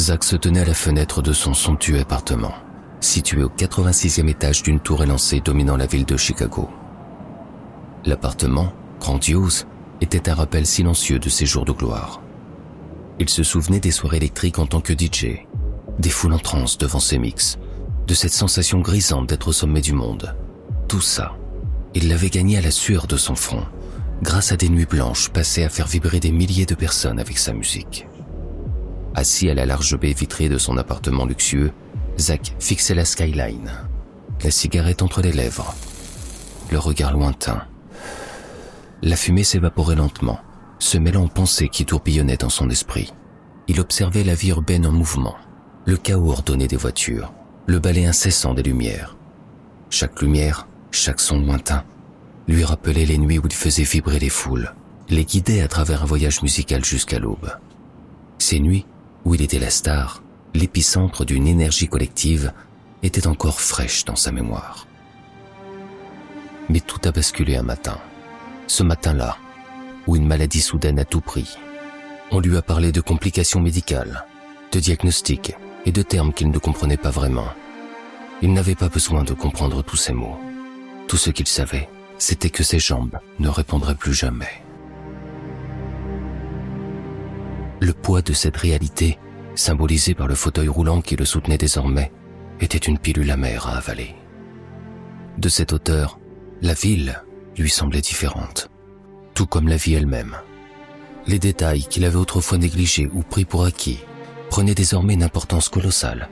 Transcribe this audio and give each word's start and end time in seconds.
Zach 0.00 0.24
se 0.24 0.34
tenait 0.34 0.60
à 0.60 0.64
la 0.64 0.72
fenêtre 0.72 1.20
de 1.20 1.34
son 1.34 1.52
somptueux 1.52 2.00
appartement, 2.00 2.54
situé 3.00 3.42
au 3.42 3.50
86e 3.50 4.28
étage 4.28 4.62
d'une 4.62 4.80
tour 4.80 5.02
élancée 5.02 5.40
dominant 5.40 5.76
la 5.76 5.84
ville 5.84 6.06
de 6.06 6.16
Chicago. 6.16 6.70
L'appartement, 8.06 8.72
grandiose, 8.98 9.66
était 10.00 10.30
un 10.30 10.34
rappel 10.34 10.64
silencieux 10.64 11.18
de 11.18 11.28
ses 11.28 11.44
jours 11.44 11.66
de 11.66 11.72
gloire. 11.72 12.22
Il 13.18 13.28
se 13.28 13.42
souvenait 13.42 13.78
des 13.78 13.90
soirées 13.90 14.16
électriques 14.16 14.58
en 14.58 14.64
tant 14.64 14.80
que 14.80 14.94
DJ, 14.94 15.44
des 15.98 16.08
foules 16.08 16.32
en 16.32 16.38
transe 16.38 16.78
devant 16.78 16.98
ses 16.98 17.18
mix, 17.18 17.58
de 18.06 18.14
cette 18.14 18.32
sensation 18.32 18.80
grisante 18.80 19.28
d'être 19.28 19.48
au 19.48 19.52
sommet 19.52 19.82
du 19.82 19.92
monde. 19.92 20.34
Tout 20.88 21.02
ça, 21.02 21.36
il 21.94 22.08
l'avait 22.08 22.30
gagné 22.30 22.56
à 22.56 22.62
la 22.62 22.70
sueur 22.70 23.06
de 23.06 23.18
son 23.18 23.34
front, 23.34 23.66
grâce 24.22 24.50
à 24.50 24.56
des 24.56 24.70
nuits 24.70 24.86
blanches 24.86 25.28
passées 25.28 25.64
à 25.64 25.68
faire 25.68 25.88
vibrer 25.88 26.20
des 26.20 26.32
milliers 26.32 26.64
de 26.64 26.74
personnes 26.74 27.20
avec 27.20 27.36
sa 27.36 27.52
musique. 27.52 28.06
Assis 29.20 29.50
à 29.50 29.54
la 29.54 29.66
large 29.66 29.98
baie 29.98 30.14
vitrée 30.14 30.48
de 30.48 30.56
son 30.56 30.78
appartement 30.78 31.26
luxueux, 31.26 31.72
Zach 32.18 32.54
fixait 32.58 32.94
la 32.94 33.04
skyline, 33.04 33.70
la 34.42 34.50
cigarette 34.50 35.02
entre 35.02 35.20
les 35.20 35.30
lèvres, 35.30 35.74
le 36.72 36.78
regard 36.78 37.12
lointain. 37.12 37.60
La 39.02 39.16
fumée 39.16 39.44
s'évaporait 39.44 39.96
lentement, 39.96 40.40
se 40.78 40.96
mêlant 40.96 41.24
aux 41.24 41.28
pensées 41.28 41.68
qui 41.68 41.84
tourbillonnaient 41.84 42.38
dans 42.38 42.48
son 42.48 42.70
esprit. 42.70 43.12
Il 43.68 43.78
observait 43.78 44.24
la 44.24 44.32
vie 44.32 44.48
urbaine 44.48 44.86
en 44.86 44.90
mouvement, 44.90 45.36
le 45.84 45.98
chaos 45.98 46.30
ordonné 46.30 46.66
des 46.66 46.78
voitures, 46.78 47.30
le 47.66 47.78
balai 47.78 48.06
incessant 48.06 48.54
des 48.54 48.62
lumières. 48.62 49.18
Chaque 49.90 50.22
lumière, 50.22 50.66
chaque 50.92 51.20
son 51.20 51.40
lointain, 51.40 51.84
lui 52.48 52.64
rappelait 52.64 53.04
les 53.04 53.18
nuits 53.18 53.38
où 53.38 53.44
il 53.44 53.52
faisait 53.52 53.82
vibrer 53.82 54.18
les 54.18 54.30
foules, 54.30 54.72
les 55.10 55.26
guidait 55.26 55.60
à 55.60 55.68
travers 55.68 56.04
un 56.04 56.06
voyage 56.06 56.40
musical 56.40 56.82
jusqu'à 56.82 57.18
l'aube. 57.18 57.50
Ces 58.38 58.60
nuits, 58.60 58.86
où 59.24 59.34
il 59.34 59.42
était 59.42 59.58
la 59.58 59.70
star, 59.70 60.22
l'épicentre 60.54 61.24
d'une 61.24 61.46
énergie 61.46 61.88
collective, 61.88 62.52
était 63.02 63.26
encore 63.26 63.60
fraîche 63.60 64.04
dans 64.04 64.16
sa 64.16 64.32
mémoire. 64.32 64.86
Mais 66.68 66.80
tout 66.80 67.00
a 67.04 67.12
basculé 67.12 67.56
un 67.56 67.62
matin. 67.62 67.98
Ce 68.66 68.82
matin-là, 68.82 69.36
où 70.06 70.16
une 70.16 70.26
maladie 70.26 70.60
soudaine 70.60 70.98
a 70.98 71.04
tout 71.04 71.20
pris. 71.20 71.56
On 72.30 72.40
lui 72.40 72.56
a 72.56 72.62
parlé 72.62 72.92
de 72.92 73.00
complications 73.00 73.60
médicales, 73.60 74.24
de 74.72 74.78
diagnostics 74.78 75.54
et 75.84 75.92
de 75.92 76.02
termes 76.02 76.32
qu'il 76.32 76.50
ne 76.50 76.58
comprenait 76.58 76.96
pas 76.96 77.10
vraiment. 77.10 77.48
Il 78.42 78.52
n'avait 78.52 78.74
pas 78.74 78.88
besoin 78.88 79.24
de 79.24 79.34
comprendre 79.34 79.82
tous 79.82 79.96
ces 79.96 80.12
mots. 80.12 80.38
Tout 81.08 81.16
ce 81.16 81.30
qu'il 81.30 81.46
savait, 81.46 81.88
c'était 82.18 82.50
que 82.50 82.62
ses 82.62 82.78
jambes 82.78 83.18
ne 83.38 83.48
répondraient 83.48 83.96
plus 83.96 84.14
jamais. 84.14 84.62
Le 87.80 87.94
poids 87.94 88.20
de 88.20 88.34
cette 88.34 88.58
réalité, 88.58 89.18
symbolisé 89.54 90.14
par 90.14 90.28
le 90.28 90.34
fauteuil 90.34 90.68
roulant 90.68 91.00
qui 91.00 91.16
le 91.16 91.24
soutenait 91.24 91.58
désormais, 91.58 92.12
était 92.60 92.76
une 92.76 92.98
pilule 92.98 93.30
amère 93.30 93.66
à 93.66 93.78
avaler. 93.78 94.14
De 95.38 95.48
cette 95.48 95.72
hauteur, 95.72 96.18
la 96.60 96.74
ville 96.74 97.22
lui 97.56 97.70
semblait 97.70 98.02
différente, 98.02 98.70
tout 99.34 99.46
comme 99.46 99.66
la 99.66 99.76
vie 99.76 99.94
elle-même. 99.94 100.36
Les 101.26 101.38
détails 101.38 101.84
qu'il 101.84 102.04
avait 102.04 102.16
autrefois 102.16 102.58
négligés 102.58 103.08
ou 103.12 103.22
pris 103.22 103.46
pour 103.46 103.64
acquis 103.64 104.00
prenaient 104.50 104.74
désormais 104.74 105.14
une 105.14 105.22
importance 105.22 105.68
colossale. 105.68 106.28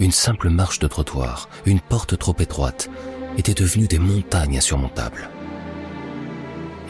Une 0.00 0.12
simple 0.12 0.50
marche 0.50 0.80
de 0.80 0.86
trottoir, 0.86 1.48
une 1.64 1.80
porte 1.80 2.18
trop 2.18 2.36
étroite, 2.38 2.90
étaient 3.38 3.54
devenue 3.54 3.86
des 3.86 3.98
montagnes 3.98 4.58
insurmontables. 4.58 5.30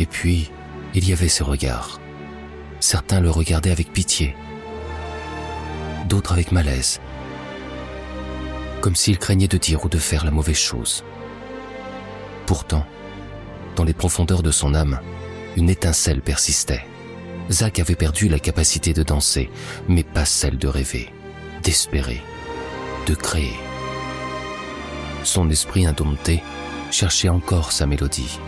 Et 0.00 0.06
puis, 0.06 0.50
il 0.94 1.08
y 1.08 1.12
avait 1.12 1.28
ses 1.28 1.44
regards, 1.44 2.00
Certains 2.83 3.20
le 3.20 3.30
regardaient 3.30 3.70
avec 3.70 3.92
pitié, 3.92 4.34
d'autres 6.08 6.33
avec 6.33 6.50
malaise, 6.50 7.00
comme 8.80 8.97
s'il 8.97 9.20
craignait 9.20 9.47
de 9.47 9.56
dire 9.56 9.84
ou 9.84 9.89
de 9.89 9.98
faire 9.98 10.24
la 10.24 10.33
mauvaise 10.33 10.58
chose. 10.58 11.05
Pourtant, 12.45 12.84
dans 13.77 13.84
les 13.84 13.92
profondeurs 13.92 14.42
de 14.42 14.51
son 14.51 14.74
âme, 14.74 14.98
une 15.56 15.70
étincelle 15.70 16.23
persistait. 16.23 16.84
Zach 17.52 17.79
avait 17.79 17.95
perdu 17.95 18.29
la 18.29 18.40
capacité 18.40 18.92
de 18.92 19.05
danser, 19.05 19.48
mais 19.86 20.02
pas 20.02 20.24
celle 20.24 20.58
de 20.58 20.67
rêver, 20.67 21.08
d'espérer, 21.62 22.20
de 23.06 23.14
créer. 23.14 23.55
Son 25.23 25.48
esprit 25.51 25.86
indompté 25.86 26.42
cherchait 26.90 27.29
encore 27.29 27.70
sa 27.70 27.86
mélodie, 27.86 28.40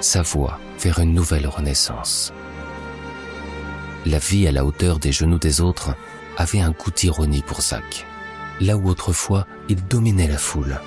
sa 0.00 0.22
voix 0.22 0.60
vers 0.78 1.00
une 1.00 1.12
nouvelle 1.12 1.48
renaissance 1.48 2.32
la 4.06 4.18
vie 4.18 4.46
à 4.46 4.52
la 4.52 4.64
hauteur 4.64 4.98
des 4.98 5.12
genoux 5.12 5.38
des 5.38 5.60
autres 5.60 5.94
avait 6.36 6.60
un 6.60 6.70
goût 6.70 6.90
d'ironie 6.90 7.42
pour 7.42 7.62
Zach. 7.62 8.06
Là 8.60 8.76
où 8.76 8.88
autrefois 8.88 9.46
il 9.68 9.84
dominait 9.86 10.28
la 10.28 10.38
foule, 10.38 10.80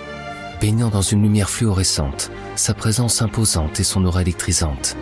baignant 0.62 0.90
dans 0.90 1.02
une 1.02 1.24
lumière 1.24 1.50
fluorescente, 1.50 2.32
sa 2.56 2.74
présence 2.74 3.22
imposante 3.22 3.80
et 3.80 3.84
son 3.84 4.06
aura 4.06 4.22
électrisante, 4.22 4.96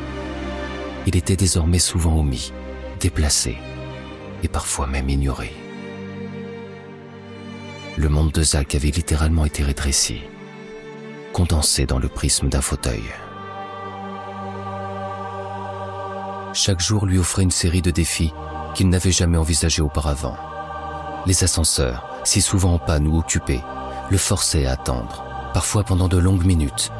il 1.07 1.15
était 1.15 1.35
désormais 1.35 1.79
souvent 1.79 2.19
omis, 2.19 2.51
déplacé 2.99 3.57
et 4.43 4.47
parfois 4.47 4.87
même 4.87 5.09
ignoré. 5.09 5.53
Le 7.97 8.09
monde 8.09 8.31
de 8.31 8.43
Zach 8.43 8.75
avait 8.75 8.89
littéralement 8.89 9.45
été 9.45 9.63
rétréci, 9.63 10.21
condensé 11.31 11.85
dans 11.85 11.99
le 11.99 12.09
prisme 12.09 12.49
d'un 12.49 12.61
fauteuil. 12.61 13.03
Chaque 16.55 16.79
jour 16.79 17.05
lui 17.05 17.19
offrait 17.19 17.43
une 17.43 17.51
série 17.51 17.81
de 17.81 17.91
défis 17.91 18.33
qu'il 18.73 18.89
n'avait 18.89 19.11
jamais 19.11 19.37
envisagés 19.37 19.81
auparavant. 19.81 20.37
Les 21.25 21.43
ascenseurs, 21.43 22.07
si 22.23 22.41
souvent 22.41 22.75
en 22.75 22.79
panne 22.79 23.07
ou 23.07 23.17
occupés, 23.17 23.61
le 24.09 24.17
forçaient 24.17 24.65
à 24.65 24.71
attendre, 24.71 25.25
parfois 25.53 25.83
pendant 25.83 26.07
de 26.07 26.17
longues 26.17 26.45
minutes, 26.45 26.91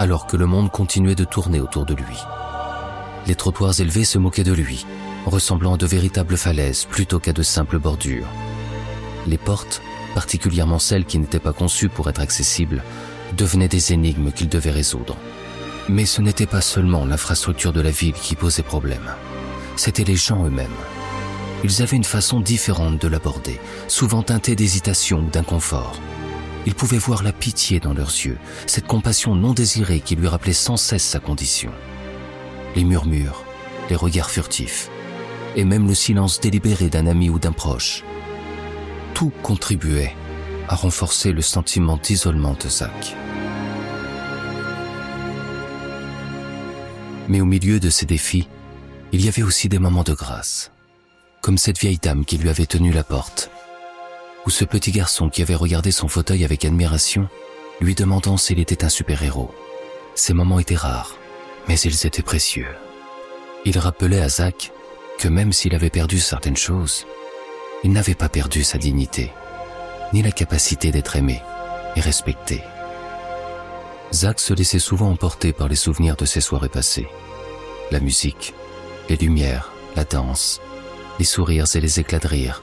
alors 0.00 0.26
que 0.26 0.36
le 0.36 0.46
monde 0.46 0.70
continuait 0.70 1.14
de 1.14 1.24
tourner 1.24 1.60
autour 1.60 1.86
de 1.86 1.94
lui. 1.94 2.18
Les 3.26 3.36
trottoirs 3.36 3.80
élevés 3.80 4.04
se 4.04 4.18
moquaient 4.18 4.42
de 4.42 4.52
lui, 4.52 4.84
ressemblant 5.26 5.74
à 5.74 5.76
de 5.76 5.86
véritables 5.86 6.36
falaises 6.36 6.84
plutôt 6.84 7.20
qu'à 7.20 7.32
de 7.32 7.42
simples 7.42 7.78
bordures. 7.78 8.26
Les 9.28 9.38
portes, 9.38 9.80
particulièrement 10.14 10.80
celles 10.80 11.04
qui 11.04 11.20
n'étaient 11.20 11.38
pas 11.38 11.52
conçues 11.52 11.88
pour 11.88 12.10
être 12.10 12.20
accessibles, 12.20 12.82
devenaient 13.36 13.68
des 13.68 13.92
énigmes 13.92 14.32
qu'il 14.32 14.48
devait 14.48 14.72
résoudre. 14.72 15.16
Mais 15.88 16.06
ce 16.06 16.22
n'était 16.22 16.46
pas 16.46 16.60
seulement 16.60 17.04
l'infrastructure 17.04 17.72
de 17.72 17.80
la 17.80 17.90
ville 17.90 18.12
qui 18.14 18.36
posait 18.36 18.62
problème, 18.62 19.10
c'étaient 19.76 20.04
les 20.04 20.16
gens 20.16 20.44
eux-mêmes. 20.44 20.70
Ils 21.64 21.82
avaient 21.82 21.96
une 21.96 22.04
façon 22.04 22.40
différente 22.40 23.00
de 23.00 23.08
l'aborder, 23.08 23.60
souvent 23.88 24.22
teintée 24.22 24.56
d'hésitation 24.56 25.20
ou 25.20 25.30
d'inconfort. 25.30 25.96
Il 26.66 26.74
pouvait 26.74 26.98
voir 26.98 27.22
la 27.22 27.32
pitié 27.32 27.80
dans 27.80 27.94
leurs 27.94 28.10
yeux, 28.10 28.38
cette 28.66 28.86
compassion 28.86 29.34
non 29.34 29.52
désirée 29.52 30.00
qui 30.00 30.14
lui 30.14 30.28
rappelait 30.28 30.52
sans 30.52 30.76
cesse 30.76 31.04
sa 31.04 31.18
condition. 31.18 31.72
Les 32.76 32.84
murmures, 32.84 33.44
les 33.90 33.96
regards 33.96 34.30
furtifs, 34.30 34.88
et 35.56 35.64
même 35.64 35.88
le 35.88 35.94
silence 35.94 36.40
délibéré 36.40 36.88
d'un 36.88 37.06
ami 37.06 37.28
ou 37.30 37.38
d'un 37.38 37.52
proche. 37.52 38.04
Tout 39.14 39.32
contribuait 39.42 40.14
à 40.68 40.76
renforcer 40.76 41.32
le 41.32 41.42
sentiment 41.42 41.98
d'isolement 42.02 42.54
de 42.54 42.68
Zach. 42.68 43.16
Mais 47.28 47.40
au 47.40 47.44
milieu 47.44 47.80
de 47.80 47.90
ces 47.90 48.06
défis, 48.06 48.48
il 49.12 49.24
y 49.24 49.28
avait 49.28 49.42
aussi 49.42 49.68
des 49.68 49.78
moments 49.78 50.02
de 50.02 50.14
grâce, 50.14 50.72
comme 51.40 51.58
cette 51.58 51.78
vieille 51.78 51.98
dame 51.98 52.24
qui 52.24 52.38
lui 52.38 52.48
avait 52.48 52.66
tenu 52.66 52.92
la 52.92 53.04
porte, 53.04 53.50
ou 54.46 54.50
ce 54.50 54.64
petit 54.64 54.90
garçon 54.90 55.28
qui 55.28 55.42
avait 55.42 55.54
regardé 55.54 55.92
son 55.92 56.08
fauteuil 56.08 56.44
avec 56.44 56.64
admiration, 56.64 57.28
lui 57.80 57.94
demandant 57.94 58.36
s'il 58.36 58.58
était 58.58 58.84
un 58.84 58.88
super-héros. 58.88 59.54
Ces 60.14 60.34
moments 60.34 60.58
étaient 60.58 60.76
rares, 60.76 61.16
mais 61.68 61.78
ils 61.78 62.06
étaient 62.06 62.22
précieux. 62.22 62.68
Il 63.64 63.78
rappelait 63.78 64.20
à 64.20 64.28
Zach 64.28 64.72
que 65.18 65.28
même 65.28 65.52
s'il 65.52 65.74
avait 65.74 65.90
perdu 65.90 66.18
certaines 66.18 66.56
choses, 66.56 67.06
il 67.84 67.92
n'avait 67.92 68.14
pas 68.14 68.28
perdu 68.28 68.64
sa 68.64 68.78
dignité, 68.78 69.32
ni 70.12 70.22
la 70.22 70.32
capacité 70.32 70.90
d'être 70.90 71.16
aimé 71.16 71.40
et 71.96 72.00
respecté. 72.00 72.62
Zach 74.12 74.40
se 74.40 74.52
laissait 74.52 74.78
souvent 74.78 75.10
emporter 75.10 75.54
par 75.54 75.68
les 75.68 75.76
souvenirs 75.76 76.16
de 76.16 76.26
ses 76.26 76.42
soirées 76.42 76.68
passées. 76.68 77.08
La 77.90 77.98
musique, 77.98 78.52
les 79.08 79.16
lumières, 79.16 79.72
la 79.96 80.04
danse, 80.04 80.60
les 81.18 81.24
sourires 81.24 81.64
et 81.74 81.80
les 81.80 81.98
éclats 81.98 82.18
de 82.18 82.28
rire. 82.28 82.62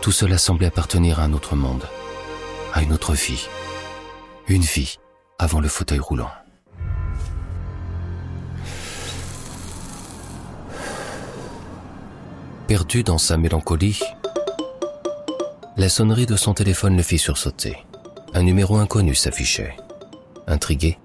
Tout 0.00 0.12
cela 0.12 0.38
semblait 0.38 0.66
appartenir 0.66 1.20
à 1.20 1.24
un 1.24 1.34
autre 1.34 1.56
monde, 1.56 1.84
à 2.72 2.82
une 2.82 2.92
autre 2.92 3.12
vie. 3.12 3.48
Une 4.48 4.62
vie 4.62 4.98
avant 5.38 5.60
le 5.60 5.68
fauteuil 5.68 5.98
roulant. 5.98 6.30
Perdu 12.66 13.02
dans 13.02 13.18
sa 13.18 13.36
mélancolie, 13.36 14.00
la 15.76 15.90
sonnerie 15.90 16.26
de 16.26 16.36
son 16.36 16.54
téléphone 16.54 16.96
le 16.96 17.02
fit 17.02 17.18
sursauter. 17.18 17.76
Un 18.32 18.42
numéro 18.42 18.78
inconnu 18.78 19.14
s'affichait. 19.14 19.76
Intrigué, 20.46 20.98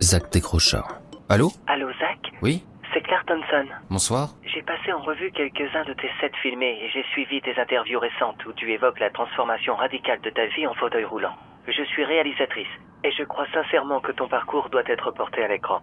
Zach 0.00 0.30
décrocha. 0.32 0.84
Allô 1.28 1.50
Allô, 1.66 1.88
Zach 2.00 2.18
Oui 2.42 2.64
C'est 2.92 3.02
Claire 3.02 3.24
Thompson. 3.26 3.66
Bonsoir. 3.90 4.30
J'ai 4.44 4.62
passé 4.62 4.92
en 4.92 5.02
revue 5.02 5.30
quelques-uns 5.32 5.84
de 5.84 5.92
tes 5.92 6.08
sets 6.20 6.32
filmés 6.42 6.78
et 6.82 6.88
j'ai 6.92 7.04
suivi 7.12 7.40
tes 7.42 7.58
interviews 7.60 8.00
récentes 8.00 8.44
où 8.46 8.52
tu 8.54 8.72
évoques 8.72 8.98
la 9.00 9.10
transformation 9.10 9.76
radicale 9.76 10.20
de 10.22 10.30
ta 10.30 10.46
vie 10.46 10.66
en 10.66 10.74
fauteuil 10.74 11.04
roulant. 11.04 11.34
Je 11.66 11.82
suis 11.84 12.04
réalisatrice 12.04 12.66
et 13.04 13.10
je 13.12 13.24
crois 13.24 13.46
sincèrement 13.52 14.00
que 14.00 14.12
ton 14.12 14.26
parcours 14.28 14.70
doit 14.70 14.82
être 14.86 15.10
porté 15.10 15.42
à 15.44 15.48
l'écran. 15.48 15.80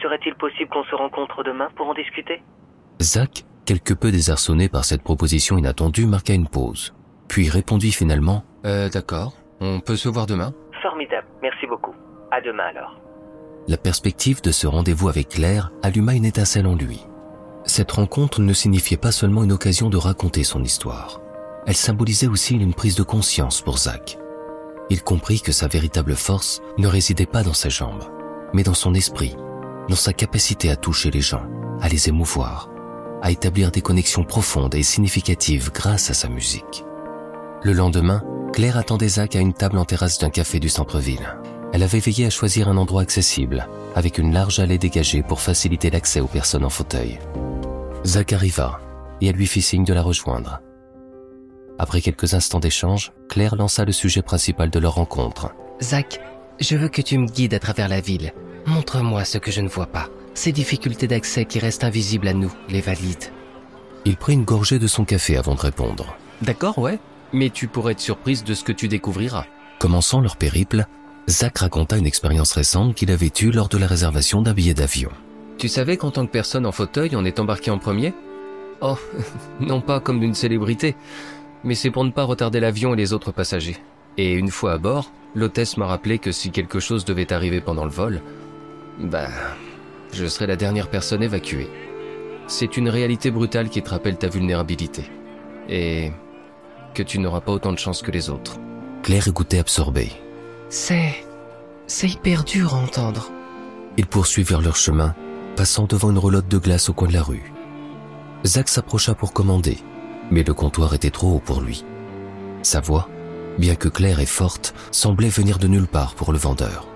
Serait-il 0.00 0.34
possible 0.36 0.70
qu'on 0.70 0.84
se 0.84 0.94
rencontre 0.94 1.42
demain 1.42 1.68
pour 1.76 1.88
en 1.88 1.94
discuter? 1.94 2.42
Zach, 3.02 3.42
quelque 3.66 3.92
peu 3.92 4.12
désarçonné 4.12 4.68
par 4.68 4.84
cette 4.84 5.02
proposition 5.02 5.58
inattendue, 5.58 6.06
marqua 6.06 6.34
une 6.34 6.48
pause, 6.48 6.94
puis 7.28 7.48
répondit 7.50 7.92
finalement 7.92 8.44
Euh, 8.64 8.88
d'accord, 8.88 9.32
on 9.60 9.80
peut 9.80 9.96
se 9.96 10.08
voir 10.08 10.26
demain? 10.26 10.52
Formidable, 10.80 11.26
merci 11.42 11.66
beaucoup. 11.66 11.94
À 12.30 12.40
demain 12.40 12.64
alors. 12.70 13.00
La 13.66 13.76
perspective 13.76 14.40
de 14.42 14.52
ce 14.52 14.66
rendez-vous 14.66 15.08
avec 15.08 15.28
Claire 15.28 15.72
alluma 15.82 16.14
une 16.14 16.24
étincelle 16.24 16.66
en 16.66 16.74
lui. 16.74 17.06
Cette 17.64 17.92
rencontre 17.92 18.40
ne 18.40 18.52
signifiait 18.52 18.96
pas 18.96 19.12
seulement 19.12 19.44
une 19.44 19.52
occasion 19.52 19.90
de 19.90 19.96
raconter 19.96 20.44
son 20.44 20.62
histoire. 20.62 21.20
Elle 21.66 21.76
symbolisait 21.76 22.26
aussi 22.26 22.54
une 22.54 22.74
prise 22.74 22.94
de 22.94 23.02
conscience 23.02 23.60
pour 23.60 23.78
Zach. 23.78 24.18
Il 24.88 25.02
comprit 25.02 25.40
que 25.40 25.52
sa 25.52 25.68
véritable 25.68 26.16
force 26.16 26.62
ne 26.78 26.88
résidait 26.88 27.26
pas 27.26 27.42
dans 27.42 27.52
ses 27.52 27.70
jambes, 27.70 28.04
mais 28.52 28.62
dans 28.62 28.74
son 28.74 28.94
esprit, 28.94 29.36
dans 29.88 29.96
sa 29.96 30.12
capacité 30.12 30.70
à 30.70 30.76
toucher 30.76 31.10
les 31.10 31.20
gens, 31.20 31.44
à 31.80 31.88
les 31.88 32.08
émouvoir, 32.08 32.70
à 33.22 33.30
établir 33.30 33.70
des 33.70 33.82
connexions 33.82 34.24
profondes 34.24 34.74
et 34.74 34.82
significatives 34.82 35.70
grâce 35.72 36.10
à 36.10 36.14
sa 36.14 36.28
musique. 36.28 36.84
Le 37.62 37.72
lendemain, 37.72 38.22
Claire 38.52 38.78
attendait 38.78 39.08
Zach 39.08 39.36
à 39.36 39.40
une 39.40 39.52
table 39.52 39.78
en 39.78 39.84
terrasse 39.84 40.18
d'un 40.18 40.30
café 40.30 40.58
du 40.58 40.68
centre-ville. 40.68 41.36
Elle 41.72 41.82
avait 41.82 42.00
veillé 42.00 42.26
à 42.26 42.30
choisir 42.30 42.68
un 42.68 42.76
endroit 42.76 43.02
accessible, 43.02 43.68
avec 43.94 44.18
une 44.18 44.32
large 44.32 44.58
allée 44.58 44.78
dégagée 44.78 45.22
pour 45.22 45.40
faciliter 45.40 45.90
l'accès 45.90 46.20
aux 46.20 46.26
personnes 46.26 46.64
en 46.64 46.70
fauteuil. 46.70 47.18
Zach 48.04 48.32
arriva 48.32 48.80
et 49.20 49.26
elle 49.28 49.36
lui 49.36 49.46
fit 49.46 49.62
signe 49.62 49.84
de 49.84 49.94
la 49.94 50.02
rejoindre. 50.02 50.60
Après 51.78 52.00
quelques 52.00 52.34
instants 52.34 52.60
d'échange, 52.60 53.12
Claire 53.28 53.56
lança 53.56 53.84
le 53.84 53.92
sujet 53.92 54.22
principal 54.22 54.70
de 54.70 54.78
leur 54.78 54.94
rencontre. 54.94 55.54
Zach, 55.80 56.20
je 56.58 56.76
veux 56.76 56.88
que 56.88 57.02
tu 57.02 57.16
me 57.18 57.26
guides 57.26 57.54
à 57.54 57.58
travers 57.58 57.88
la 57.88 58.00
ville. 58.00 58.32
Montre-moi 58.66 59.24
ce 59.24 59.38
que 59.38 59.50
je 59.50 59.60
ne 59.60 59.68
vois 59.68 59.86
pas. 59.86 60.08
Ces 60.34 60.52
difficultés 60.52 61.06
d'accès 61.06 61.44
qui 61.44 61.58
restent 61.58 61.84
invisibles 61.84 62.28
à 62.28 62.34
nous, 62.34 62.52
les 62.68 62.80
valides. 62.80 63.32
Il 64.04 64.16
prit 64.16 64.34
une 64.34 64.44
gorgée 64.44 64.78
de 64.78 64.86
son 64.86 65.04
café 65.04 65.36
avant 65.36 65.54
de 65.54 65.60
répondre. 65.60 66.16
D'accord, 66.42 66.78
ouais. 66.78 66.98
Mais 67.32 67.50
tu 67.50 67.68
pourrais 67.68 67.92
être 67.92 68.00
surprise 68.00 68.44
de 68.44 68.54
ce 68.54 68.64
que 68.64 68.72
tu 68.72 68.88
découvriras. 68.88 69.46
Commençant 69.78 70.20
leur 70.20 70.36
périple, 70.36 70.86
Zach 71.28 71.58
raconta 71.58 71.96
une 71.96 72.06
expérience 72.06 72.52
récente 72.52 72.94
qu'il 72.94 73.10
avait 73.10 73.32
eue 73.40 73.50
lors 73.50 73.68
de 73.68 73.78
la 73.78 73.86
réservation 73.86 74.42
d'un 74.42 74.54
billet 74.54 74.74
d'avion. 74.74 75.10
Tu 75.58 75.68
savais 75.68 75.96
qu'en 75.96 76.10
tant 76.10 76.26
que 76.26 76.32
personne 76.32 76.66
en 76.66 76.72
fauteuil, 76.72 77.14
on 77.14 77.24
est 77.24 77.38
embarqué 77.38 77.70
en 77.70 77.78
premier? 77.78 78.14
Oh, 78.80 78.96
non 79.60 79.80
pas 79.80 80.00
comme 80.00 80.20
d'une 80.20 80.34
célébrité, 80.34 80.96
mais 81.64 81.74
c'est 81.74 81.90
pour 81.90 82.04
ne 82.04 82.10
pas 82.10 82.24
retarder 82.24 82.60
l'avion 82.60 82.94
et 82.94 82.96
les 82.96 83.12
autres 83.12 83.32
passagers. 83.32 83.76
Et 84.16 84.32
une 84.32 84.50
fois 84.50 84.72
à 84.72 84.78
bord, 84.78 85.12
l'hôtesse 85.34 85.76
m'a 85.76 85.86
rappelé 85.86 86.18
que 86.18 86.32
si 86.32 86.50
quelque 86.50 86.80
chose 86.80 87.04
devait 87.04 87.32
arriver 87.32 87.60
pendant 87.60 87.84
le 87.84 87.90
vol, 87.90 88.22
bah, 88.98 89.28
je 90.12 90.26
serais 90.26 90.46
la 90.46 90.56
dernière 90.56 90.88
personne 90.88 91.22
évacuée. 91.22 91.68
C'est 92.46 92.76
une 92.76 92.88
réalité 92.88 93.30
brutale 93.30 93.68
qui 93.68 93.82
te 93.82 93.90
rappelle 93.90 94.16
ta 94.16 94.28
vulnérabilité. 94.28 95.04
Et 95.68 96.10
que 96.94 97.02
tu 97.02 97.18
n'auras 97.18 97.40
pas 97.40 97.52
autant 97.52 97.72
de 97.72 97.78
chance 97.78 98.02
que 98.02 98.10
les 98.10 98.28
autres. 98.30 98.56
Claire 99.02 99.28
écoutait 99.28 99.58
absorbée. 99.58 100.10
C'est... 100.70 101.26
c'est 101.88 102.08
hyper 102.08 102.44
dur 102.44 102.74
à 102.74 102.78
entendre. 102.78 103.32
Ils 103.96 104.06
poursuivirent 104.06 104.62
leur 104.62 104.76
chemin, 104.76 105.16
passant 105.56 105.86
devant 105.86 106.10
une 106.10 106.18
roulotte 106.18 106.46
de 106.46 106.58
glace 106.58 106.88
au 106.88 106.92
coin 106.92 107.08
de 107.08 107.12
la 107.12 107.24
rue. 107.24 107.52
Zach 108.46 108.68
s'approcha 108.68 109.14
pour 109.14 109.32
commander, 109.32 109.78
mais 110.30 110.44
le 110.44 110.54
comptoir 110.54 110.94
était 110.94 111.10
trop 111.10 111.34
haut 111.34 111.42
pour 111.44 111.60
lui. 111.60 111.84
Sa 112.62 112.80
voix, 112.80 113.08
bien 113.58 113.74
que 113.74 113.88
claire 113.88 114.20
et 114.20 114.26
forte, 114.26 114.72
semblait 114.92 115.28
venir 115.28 115.58
de 115.58 115.66
nulle 115.66 115.88
part 115.88 116.14
pour 116.14 116.32
le 116.32 116.38
vendeur. 116.38 116.86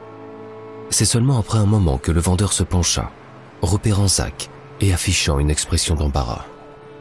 C'est 0.90 1.04
seulement 1.04 1.38
après 1.38 1.58
un 1.58 1.66
moment 1.66 1.98
que 1.98 2.12
le 2.12 2.20
vendeur 2.20 2.52
se 2.52 2.62
pencha, 2.62 3.10
repérant 3.60 4.06
Zach 4.06 4.50
et 4.80 4.94
affichant 4.94 5.40
une 5.40 5.50
expression 5.50 5.96
d'embarras. 5.96 6.44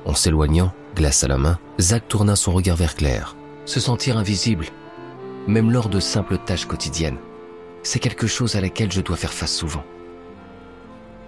En 0.05 0.15
s'éloignant, 0.15 0.73
glace 0.95 1.23
à 1.23 1.27
la 1.27 1.37
main, 1.37 1.59
Zach 1.79 2.07
tourna 2.07 2.35
son 2.35 2.51
regard 2.51 2.77
vers 2.77 2.95
Claire. 2.95 3.35
Se 3.65 3.79
sentir 3.79 4.17
invisible, 4.17 4.65
même 5.47 5.71
lors 5.71 5.89
de 5.89 5.99
simples 5.99 6.37
tâches 6.37 6.65
quotidiennes, 6.65 7.17
c'est 7.83 7.99
quelque 7.99 8.27
chose 8.27 8.55
à 8.55 8.61
laquelle 8.61 8.91
je 8.91 9.01
dois 9.01 9.17
faire 9.17 9.33
face 9.33 9.53
souvent. 9.53 9.83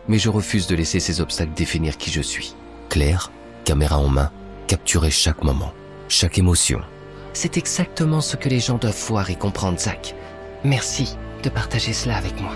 Mais 0.08 0.18
je 0.18 0.30
refuse 0.30 0.68
de 0.68 0.76
laisser 0.76 1.00
ces 1.00 1.20
obstacles 1.22 1.54
définir 1.54 1.98
qui 1.98 2.12
je 2.12 2.22
suis. 2.22 2.56
Claire, 2.90 3.32
caméra 3.66 3.98
en 3.98 4.08
main, 4.08 4.32
capturait 4.68 5.12
chaque 5.12 5.44
moment, 5.44 5.74
chaque 6.08 6.38
émotion. 6.38 6.80
C'est 7.34 7.58
exactement 7.58 8.22
ce 8.22 8.38
que 8.38 8.48
les 8.48 8.60
gens 8.60 8.78
doivent 8.78 9.06
voir 9.08 9.30
et 9.30 9.36
comprendre, 9.36 9.80
Zach. 9.80 10.16
Merci 10.64 11.18
de 11.44 11.50
partager 11.50 11.94
cela 11.94 12.16
avec 12.16 12.40
moi. 12.40 12.54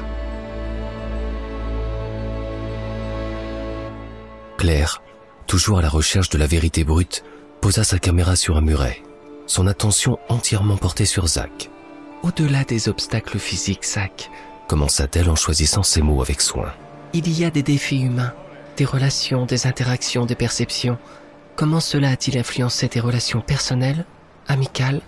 Claire, 4.57 5.01
toujours 5.47 5.79
à 5.79 5.81
la 5.81 5.89
recherche 5.89 6.29
de 6.29 6.37
la 6.37 6.47
vérité 6.47 6.83
brute, 6.83 7.23
posa 7.61 7.83
sa 7.83 7.99
caméra 7.99 8.35
sur 8.35 8.57
un 8.57 8.61
muret, 8.61 9.01
son 9.49 9.65
attention 9.65 10.19
entièrement 10.29 10.77
portée 10.77 11.05
sur 11.05 11.27
Zach. 11.27 11.71
Au-delà 12.21 12.63
des 12.63 12.87
obstacles 12.87 13.39
physiques, 13.39 13.83
Zach, 13.83 14.29
commença-t-elle 14.67 15.27
en 15.27 15.35
choisissant 15.35 15.81
ses 15.81 16.03
mots 16.03 16.21
avec 16.21 16.39
soin. 16.39 16.71
Il 17.13 17.27
y 17.37 17.43
a 17.43 17.49
des 17.49 17.63
défis 17.63 18.01
humains, 18.01 18.33
des 18.77 18.85
relations, 18.85 19.47
des 19.47 19.65
interactions, 19.65 20.27
des 20.27 20.35
perceptions. 20.35 20.99
Comment 21.55 21.79
cela 21.79 22.11
a-t-il 22.11 22.37
influencé 22.37 22.87
tes 22.89 22.99
relations 22.99 23.41
personnelles, 23.41 24.05
amicales 24.47 25.01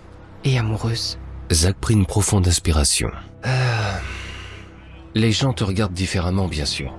et 0.44 0.58
amoureuses? 0.58 1.18
Zach 1.52 1.76
prit 1.80 1.94
une 1.94 2.06
profonde 2.06 2.48
inspiration. 2.48 3.12
Euh... 3.46 3.98
Les 5.14 5.30
gens 5.30 5.52
te 5.52 5.62
regardent 5.62 5.92
différemment, 5.92 6.48
bien 6.48 6.66
sûr. 6.66 6.98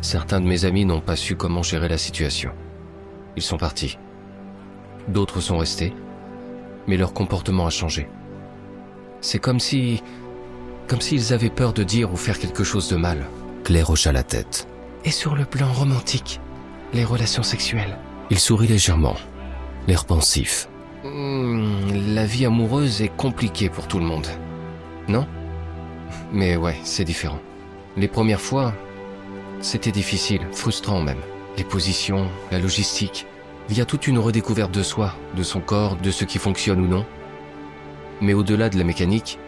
Certains 0.00 0.40
de 0.40 0.46
mes 0.46 0.64
amis 0.64 0.84
n'ont 0.84 1.00
pas 1.00 1.16
su 1.16 1.36
comment 1.36 1.62
gérer 1.62 1.88
la 1.88 1.98
situation. 1.98 2.50
Ils 3.36 3.42
sont 3.42 3.56
partis. 3.56 3.98
D'autres 5.06 5.40
sont 5.40 5.58
restés, 5.58 5.92
mais 6.86 6.96
leur 6.96 7.12
comportement 7.12 7.66
a 7.66 7.70
changé. 7.70 8.08
C'est 9.20 9.38
comme 9.38 9.60
si... 9.60 10.02
comme 10.86 11.00
s'ils 11.00 11.32
avaient 11.32 11.50
peur 11.50 11.72
de 11.72 11.82
dire 11.82 12.12
ou 12.12 12.16
faire 12.16 12.38
quelque 12.38 12.64
chose 12.64 12.88
de 12.88 12.96
mal. 12.96 13.26
Claire 13.64 13.90
hocha 13.90 14.12
la 14.12 14.22
tête. 14.22 14.68
Et 15.04 15.10
sur 15.10 15.34
le 15.34 15.44
plan 15.44 15.72
romantique, 15.72 16.40
les 16.92 17.04
relations 17.04 17.42
sexuelles 17.42 17.98
Il 18.30 18.38
sourit 18.38 18.68
légèrement, 18.68 19.16
l'air 19.88 20.04
pensif. 20.04 20.68
Mmh, 21.04 22.14
la 22.14 22.24
vie 22.24 22.46
amoureuse 22.46 23.02
est 23.02 23.14
compliquée 23.14 23.68
pour 23.68 23.88
tout 23.88 23.98
le 23.98 24.04
monde. 24.04 24.26
Non? 25.08 25.26
Mais 26.32 26.56
ouais, 26.56 26.76
c'est 26.84 27.04
différent. 27.04 27.38
Les 27.96 28.08
premières 28.08 28.40
fois, 28.40 28.74
c'était 29.60 29.92
difficile, 29.92 30.40
frustrant 30.52 31.00
même. 31.00 31.20
Les 31.56 31.64
positions, 31.64 32.28
la 32.50 32.58
logistique. 32.58 33.26
Il 33.70 33.78
y 33.78 33.80
a 33.80 33.86
toute 33.86 34.06
une 34.06 34.18
redécouverte 34.18 34.72
de 34.72 34.82
soi, 34.82 35.14
de 35.36 35.42
son 35.42 35.60
corps, 35.60 35.96
de 35.96 36.10
ce 36.10 36.24
qui 36.24 36.38
fonctionne 36.38 36.80
ou 36.80 36.86
non. 36.86 37.06
Mais 38.20 38.34
au-delà 38.34 38.68
de 38.68 38.76
la 38.76 38.84
mécanique, 38.84 39.38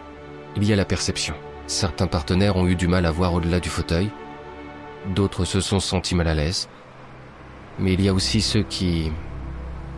il 0.56 0.64
y 0.64 0.72
a 0.72 0.76
la 0.76 0.86
perception. 0.86 1.34
Certains 1.66 2.06
partenaires 2.06 2.56
ont 2.56 2.66
eu 2.66 2.76
du 2.76 2.88
mal 2.88 3.04
à 3.04 3.10
voir 3.10 3.34
au-delà 3.34 3.60
du 3.60 3.68
fauteuil. 3.68 4.10
D'autres 5.14 5.44
se 5.44 5.60
sont 5.60 5.80
sentis 5.80 6.14
mal 6.14 6.28
à 6.28 6.34
l'aise. 6.34 6.68
Mais 7.78 7.92
il 7.92 8.00
y 8.00 8.08
a 8.08 8.14
aussi 8.14 8.40
ceux 8.40 8.62
qui... 8.62 9.12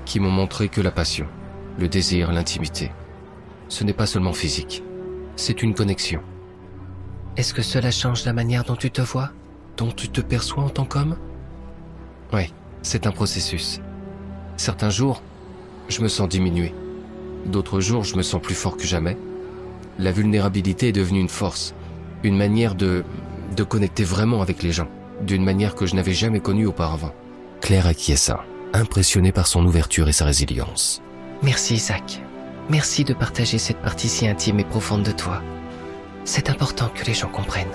qui 0.05 0.19
m'ont 0.19 0.31
montré 0.31 0.69
que 0.69 0.81
la 0.81 0.91
passion, 0.91 1.27
le 1.79 1.89
désir, 1.89 2.33
l'intimité, 2.33 2.91
ce 3.69 3.85
n'est 3.85 3.93
pas 3.93 4.07
seulement 4.07 4.33
physique. 4.33 4.83
C'est 5.37 5.63
une 5.63 5.75
connexion. 5.75 6.21
Est-ce 7.37 7.55
que 7.55 7.63
cela 7.63 7.93
change 7.93 8.25
la 8.25 8.33
manière 8.33 8.65
dont 8.65 8.75
tu 8.75 8.91
te 8.91 9.01
vois 9.01 9.31
Dont 9.77 9.93
tu 9.93 10.09
te 10.09 10.21
perçois 10.21 10.65
en 10.65 10.71
tant 10.71 10.85
qu'homme? 10.85 11.17
Oui, 12.33 12.53
c'est 12.83 13.07
un 13.07 13.13
processus. 13.13 13.81
Certains 14.59 14.91
jours, 14.91 15.23
je 15.89 16.03
me 16.03 16.09
sens 16.09 16.29
diminué. 16.29 16.75
D'autres 17.47 17.81
jours, 17.81 18.03
je 18.03 18.17
me 18.17 18.23
sens 18.23 18.43
plus 18.43 18.57
fort 18.57 18.77
que 18.77 18.85
jamais. 18.85 19.17
La 20.01 20.11
vulnérabilité 20.11 20.89
est 20.89 20.93
devenue 20.93 21.21
une 21.21 21.29
force, 21.29 21.75
une 22.25 22.37
manière 22.37 22.75
de, 22.75 23.05
de 23.57 23.63
connecter 23.63 24.03
vraiment 24.03 24.43
avec 24.43 24.65
les 24.65 24.73
gens, 24.73 24.89
d'une 25.23 25.45
manière 25.45 25.77
que 25.77 25.87
je 25.87 25.95
n'avais 25.95 26.13
jamais 26.13 26.41
connue 26.41 26.67
auparavant. 26.67 27.15
Claire 27.61 27.87
acquiesça, 27.87 28.45
impressionnée 28.73 29.31
par 29.31 29.47
son 29.47 29.65
ouverture 29.65 30.09
et 30.09 30.13
sa 30.13 30.25
résilience. 30.25 31.01
Merci, 31.43 31.79
Zach. 31.79 32.21
Merci 32.69 33.05
de 33.05 33.15
partager 33.15 33.59
cette 33.59 33.81
partie 33.81 34.09
si 34.09 34.27
intime 34.27 34.59
et 34.59 34.65
profonde 34.65 35.05
de 35.05 35.13
toi. 35.13 35.41
C'est 36.25 36.51
important 36.51 36.91
que 36.93 37.05
les 37.05 37.15
gens 37.15 37.29
comprennent. 37.29 37.67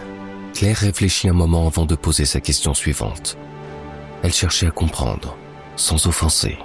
Claire 0.53 0.77
réfléchit 0.77 1.29
un 1.29 1.33
moment 1.33 1.65
avant 1.65 1.85
de 1.85 1.95
poser 1.95 2.25
sa 2.25 2.41
question 2.41 2.73
suivante. 2.73 3.37
Elle 4.21 4.33
cherchait 4.33 4.67
à 4.67 4.71
comprendre, 4.71 5.37
sans 5.77 6.07
offenser. 6.07 6.57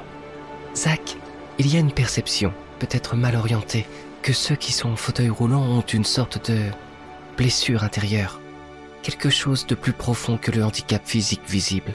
Zach, 0.78 1.16
il 1.58 1.66
y 1.66 1.76
a 1.76 1.80
une 1.80 1.90
perception, 1.90 2.52
peut-être 2.78 3.16
mal 3.16 3.34
orientée, 3.34 3.84
que 4.22 4.32
ceux 4.32 4.54
qui 4.54 4.72
sont 4.72 4.90
en 4.90 4.96
fauteuil 4.96 5.28
roulant 5.28 5.64
ont 5.64 5.80
une 5.80 6.04
sorte 6.04 6.52
de 6.52 6.60
blessure 7.36 7.82
intérieure. 7.82 8.40
Quelque 9.02 9.28
chose 9.28 9.66
de 9.66 9.74
plus 9.74 9.92
profond 9.92 10.38
que 10.38 10.52
le 10.52 10.62
handicap 10.64 11.02
physique 11.04 11.42
visible. 11.48 11.94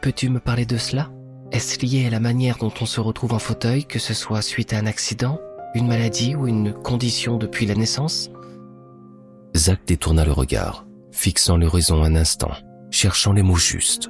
Peux-tu 0.00 0.30
me 0.30 0.40
parler 0.40 0.64
de 0.64 0.78
cela? 0.78 1.10
Est-ce 1.50 1.84
lié 1.84 2.06
à 2.06 2.10
la 2.10 2.20
manière 2.20 2.56
dont 2.56 2.72
on 2.80 2.86
se 2.86 3.00
retrouve 3.00 3.34
en 3.34 3.38
fauteuil, 3.38 3.84
que 3.84 3.98
ce 3.98 4.14
soit 4.14 4.40
suite 4.40 4.72
à 4.72 4.78
un 4.78 4.86
accident, 4.86 5.38
une 5.74 5.86
maladie 5.86 6.34
ou 6.34 6.46
une 6.46 6.72
condition 6.72 7.36
depuis 7.36 7.66
la 7.66 7.74
naissance? 7.74 8.30
Zach 9.54 9.80
détourna 9.86 10.24
le 10.24 10.32
regard, 10.32 10.86
fixant 11.10 11.58
l'horizon 11.58 12.02
un 12.02 12.16
instant, 12.16 12.52
cherchant 12.90 13.34
les 13.34 13.42
mots 13.42 13.56
justes. 13.56 14.08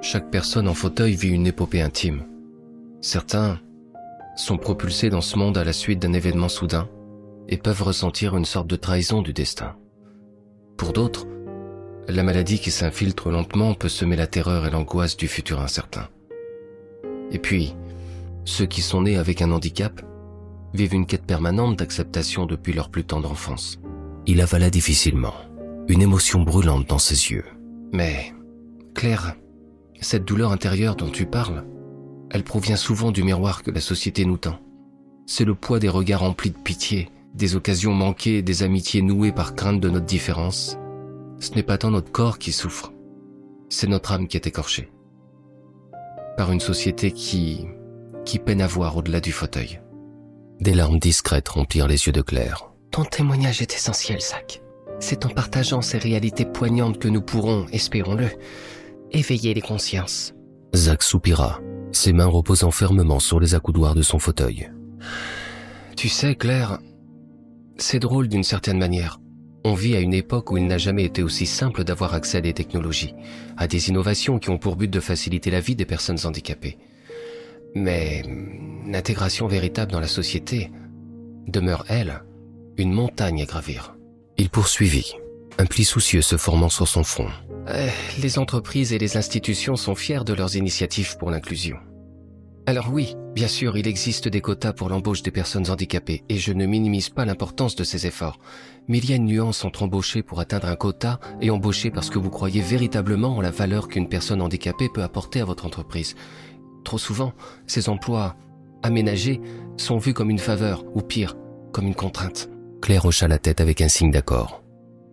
Chaque 0.00 0.30
personne 0.30 0.68
en 0.68 0.74
fauteuil 0.74 1.16
vit 1.16 1.30
une 1.30 1.48
épopée 1.48 1.82
intime. 1.82 2.22
Certains 3.00 3.60
sont 4.36 4.58
propulsés 4.58 5.10
dans 5.10 5.20
ce 5.20 5.38
monde 5.38 5.56
à 5.56 5.64
la 5.64 5.72
suite 5.72 6.00
d'un 6.00 6.12
événement 6.12 6.48
soudain 6.48 6.88
et 7.48 7.56
peuvent 7.56 7.82
ressentir 7.82 8.36
une 8.36 8.44
sorte 8.44 8.66
de 8.66 8.76
trahison 8.76 9.22
du 9.22 9.32
destin. 9.32 9.76
Pour 10.76 10.92
d'autres, 10.92 11.26
la 12.08 12.22
maladie 12.22 12.58
qui 12.58 12.70
s'infiltre 12.70 13.30
lentement 13.30 13.74
peut 13.74 13.88
semer 13.88 14.16
la 14.16 14.26
terreur 14.26 14.66
et 14.66 14.70
l'angoisse 14.70 15.16
du 15.16 15.28
futur 15.28 15.60
incertain. 15.60 16.08
Et 17.30 17.38
puis, 17.38 17.74
ceux 18.44 18.66
qui 18.66 18.80
sont 18.80 19.02
nés 19.02 19.16
avec 19.16 19.42
un 19.42 19.50
handicap 19.50 20.00
vivent 20.74 20.94
une 20.94 21.06
quête 21.06 21.26
permanente 21.26 21.78
d'acceptation 21.78 22.46
depuis 22.46 22.72
leur 22.72 22.90
plus 22.90 23.04
tendre 23.04 23.30
enfance. 23.30 23.78
Il 24.26 24.40
avala 24.40 24.70
difficilement, 24.70 25.34
une 25.88 26.02
émotion 26.02 26.42
brûlante 26.42 26.88
dans 26.88 26.98
ses 26.98 27.30
yeux. 27.30 27.44
Mais, 27.92 28.32
Claire, 28.94 29.36
cette 30.00 30.24
douleur 30.24 30.52
intérieure 30.52 30.96
dont 30.96 31.10
tu 31.10 31.26
parles, 31.26 31.64
elle 32.30 32.44
provient 32.44 32.76
souvent 32.76 33.10
du 33.10 33.22
miroir 33.22 33.62
que 33.62 33.70
la 33.70 33.80
société 33.80 34.24
nous 34.24 34.36
tend. 34.36 34.58
C'est 35.26 35.44
le 35.44 35.54
poids 35.54 35.78
des 35.78 35.88
regards 35.88 36.20
remplis 36.20 36.50
de 36.50 36.58
pitié, 36.58 37.10
des 37.34 37.56
occasions 37.56 37.94
manquées, 37.94 38.42
des 38.42 38.62
amitiés 38.62 39.02
nouées 39.02 39.32
par 39.32 39.54
crainte 39.54 39.80
de 39.80 39.90
notre 39.90 40.06
différence. 40.06 40.76
Ce 41.40 41.52
n'est 41.52 41.62
pas 41.62 41.78
tant 41.78 41.90
notre 41.90 42.10
corps 42.10 42.38
qui 42.38 42.52
souffre, 42.52 42.92
c'est 43.68 43.86
notre 43.86 44.12
âme 44.12 44.26
qui 44.26 44.36
est 44.36 44.46
écorchée. 44.46 44.90
Par 46.36 46.52
une 46.52 46.60
société 46.60 47.12
qui, 47.12 47.66
qui 48.24 48.38
peine 48.38 48.60
à 48.60 48.66
voir 48.66 48.96
au-delà 48.96 49.20
du 49.20 49.32
fauteuil. 49.32 49.80
Des 50.60 50.74
larmes 50.74 50.98
discrètes 50.98 51.48
remplirent 51.48 51.88
les 51.88 52.06
yeux 52.06 52.12
de 52.12 52.22
Claire. 52.22 52.70
Ton 52.90 53.04
témoignage 53.04 53.62
est 53.62 53.74
essentiel, 53.74 54.20
Zach. 54.20 54.62
C'est 54.98 55.24
en 55.26 55.28
partageant 55.28 55.82
ces 55.82 55.98
réalités 55.98 56.44
poignantes 56.44 56.98
que 56.98 57.08
nous 57.08 57.22
pourrons, 57.22 57.66
espérons-le, 57.72 58.28
éveiller 59.12 59.54
les 59.54 59.60
consciences. 59.60 60.34
Zach 60.74 61.02
soupira, 61.02 61.60
ses 61.92 62.12
mains 62.12 62.26
reposant 62.26 62.70
fermement 62.70 63.20
sur 63.20 63.40
les 63.40 63.54
accoudoirs 63.54 63.94
de 63.94 64.02
son 64.02 64.18
fauteuil. 64.18 64.70
Tu 65.96 66.08
sais, 66.08 66.34
Claire, 66.34 66.78
c'est 67.76 67.98
drôle 67.98 68.28
d'une 68.28 68.44
certaine 68.44 68.78
manière. 68.78 69.18
On 69.64 69.74
vit 69.74 69.96
à 69.96 70.00
une 70.00 70.14
époque 70.14 70.50
où 70.50 70.56
il 70.56 70.66
n'a 70.66 70.78
jamais 70.78 71.04
été 71.04 71.22
aussi 71.22 71.46
simple 71.46 71.84
d'avoir 71.84 72.14
accès 72.14 72.38
à 72.38 72.40
des 72.40 72.54
technologies, 72.54 73.14
à 73.56 73.66
des 73.66 73.88
innovations 73.88 74.38
qui 74.38 74.50
ont 74.50 74.58
pour 74.58 74.76
but 74.76 74.88
de 74.88 75.00
faciliter 75.00 75.50
la 75.50 75.60
vie 75.60 75.74
des 75.74 75.84
personnes 75.84 76.18
handicapées. 76.24 76.78
Mais 77.74 78.22
l'intégration 78.86 79.46
véritable 79.46 79.92
dans 79.92 80.00
la 80.00 80.06
société 80.06 80.70
demeure, 81.46 81.84
elle, 81.88 82.22
une 82.76 82.92
montagne 82.92 83.42
à 83.42 83.44
gravir. 83.44 83.96
Il 84.36 84.50
poursuivit, 84.50 85.14
un 85.58 85.66
pli 85.66 85.84
soucieux 85.84 86.22
se 86.22 86.36
formant 86.36 86.68
sur 86.68 86.88
son 86.88 87.04
front. 87.04 87.28
Euh, 87.68 87.88
les 88.22 88.38
entreprises 88.38 88.92
et 88.92 88.98
les 88.98 89.16
institutions 89.16 89.76
sont 89.76 89.94
fiers 89.94 90.24
de 90.24 90.32
leurs 90.32 90.56
initiatives 90.56 91.16
pour 91.18 91.30
l'inclusion. 91.30 91.76
Alors 92.66 92.90
oui, 92.92 93.16
bien 93.34 93.48
sûr, 93.48 93.78
il 93.78 93.88
existe 93.88 94.28
des 94.28 94.42
quotas 94.42 94.74
pour 94.74 94.90
l'embauche 94.90 95.22
des 95.22 95.30
personnes 95.30 95.70
handicapées 95.70 96.22
et 96.28 96.36
je 96.36 96.52
ne 96.52 96.66
minimise 96.66 97.08
pas 97.08 97.24
l'importance 97.24 97.76
de 97.76 97.84
ces 97.84 98.06
efforts. 98.06 98.38
Mais 98.88 98.98
il 98.98 99.08
y 99.08 99.12
a 99.14 99.16
une 99.16 99.24
nuance 99.24 99.64
entre 99.64 99.82
embaucher 99.84 100.22
pour 100.22 100.38
atteindre 100.38 100.68
un 100.68 100.76
quota 100.76 101.18
et 101.40 101.50
embaucher 101.50 101.90
parce 101.90 102.10
que 102.10 102.18
vous 102.18 102.28
croyez 102.30 102.60
véritablement 102.60 103.36
en 103.36 103.40
la 103.40 103.50
valeur 103.50 103.88
qu'une 103.88 104.08
personne 104.08 104.42
handicapée 104.42 104.90
peut 104.92 105.02
apporter 105.02 105.40
à 105.40 105.46
votre 105.46 105.64
entreprise. 105.64 106.14
Trop 106.84 106.98
souvent, 106.98 107.32
ces 107.66 107.88
emplois 107.88 108.36
aménagés 108.82 109.40
sont 109.78 109.96
vus 109.96 110.12
comme 110.12 110.30
une 110.30 110.38
faveur 110.38 110.84
ou 110.94 111.00
pire, 111.00 111.36
comme 111.72 111.86
une 111.86 111.94
contrainte. 111.94 112.50
Claire 112.82 113.06
hocha 113.06 113.28
la 113.28 113.38
tête 113.38 113.62
avec 113.62 113.80
un 113.80 113.88
signe 113.88 114.10
d'accord, 114.10 114.62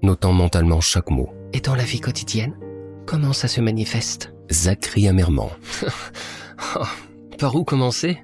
notant 0.05 0.33
mentalement 0.33 0.81
chaque 0.81 1.09
mot. 1.09 1.29
Et 1.53 1.59
dans 1.59 1.75
la 1.75 1.83
vie 1.83 1.99
quotidienne, 1.99 2.55
comment 3.05 3.33
ça 3.33 3.47
se 3.47 3.61
manifeste? 3.61 4.33
Zach 4.51 4.85
rit 4.85 5.07
amèrement. 5.07 5.51
Oh, 6.77 6.85
par 7.37 7.53
où 7.57 7.65
commencer? 7.65 8.17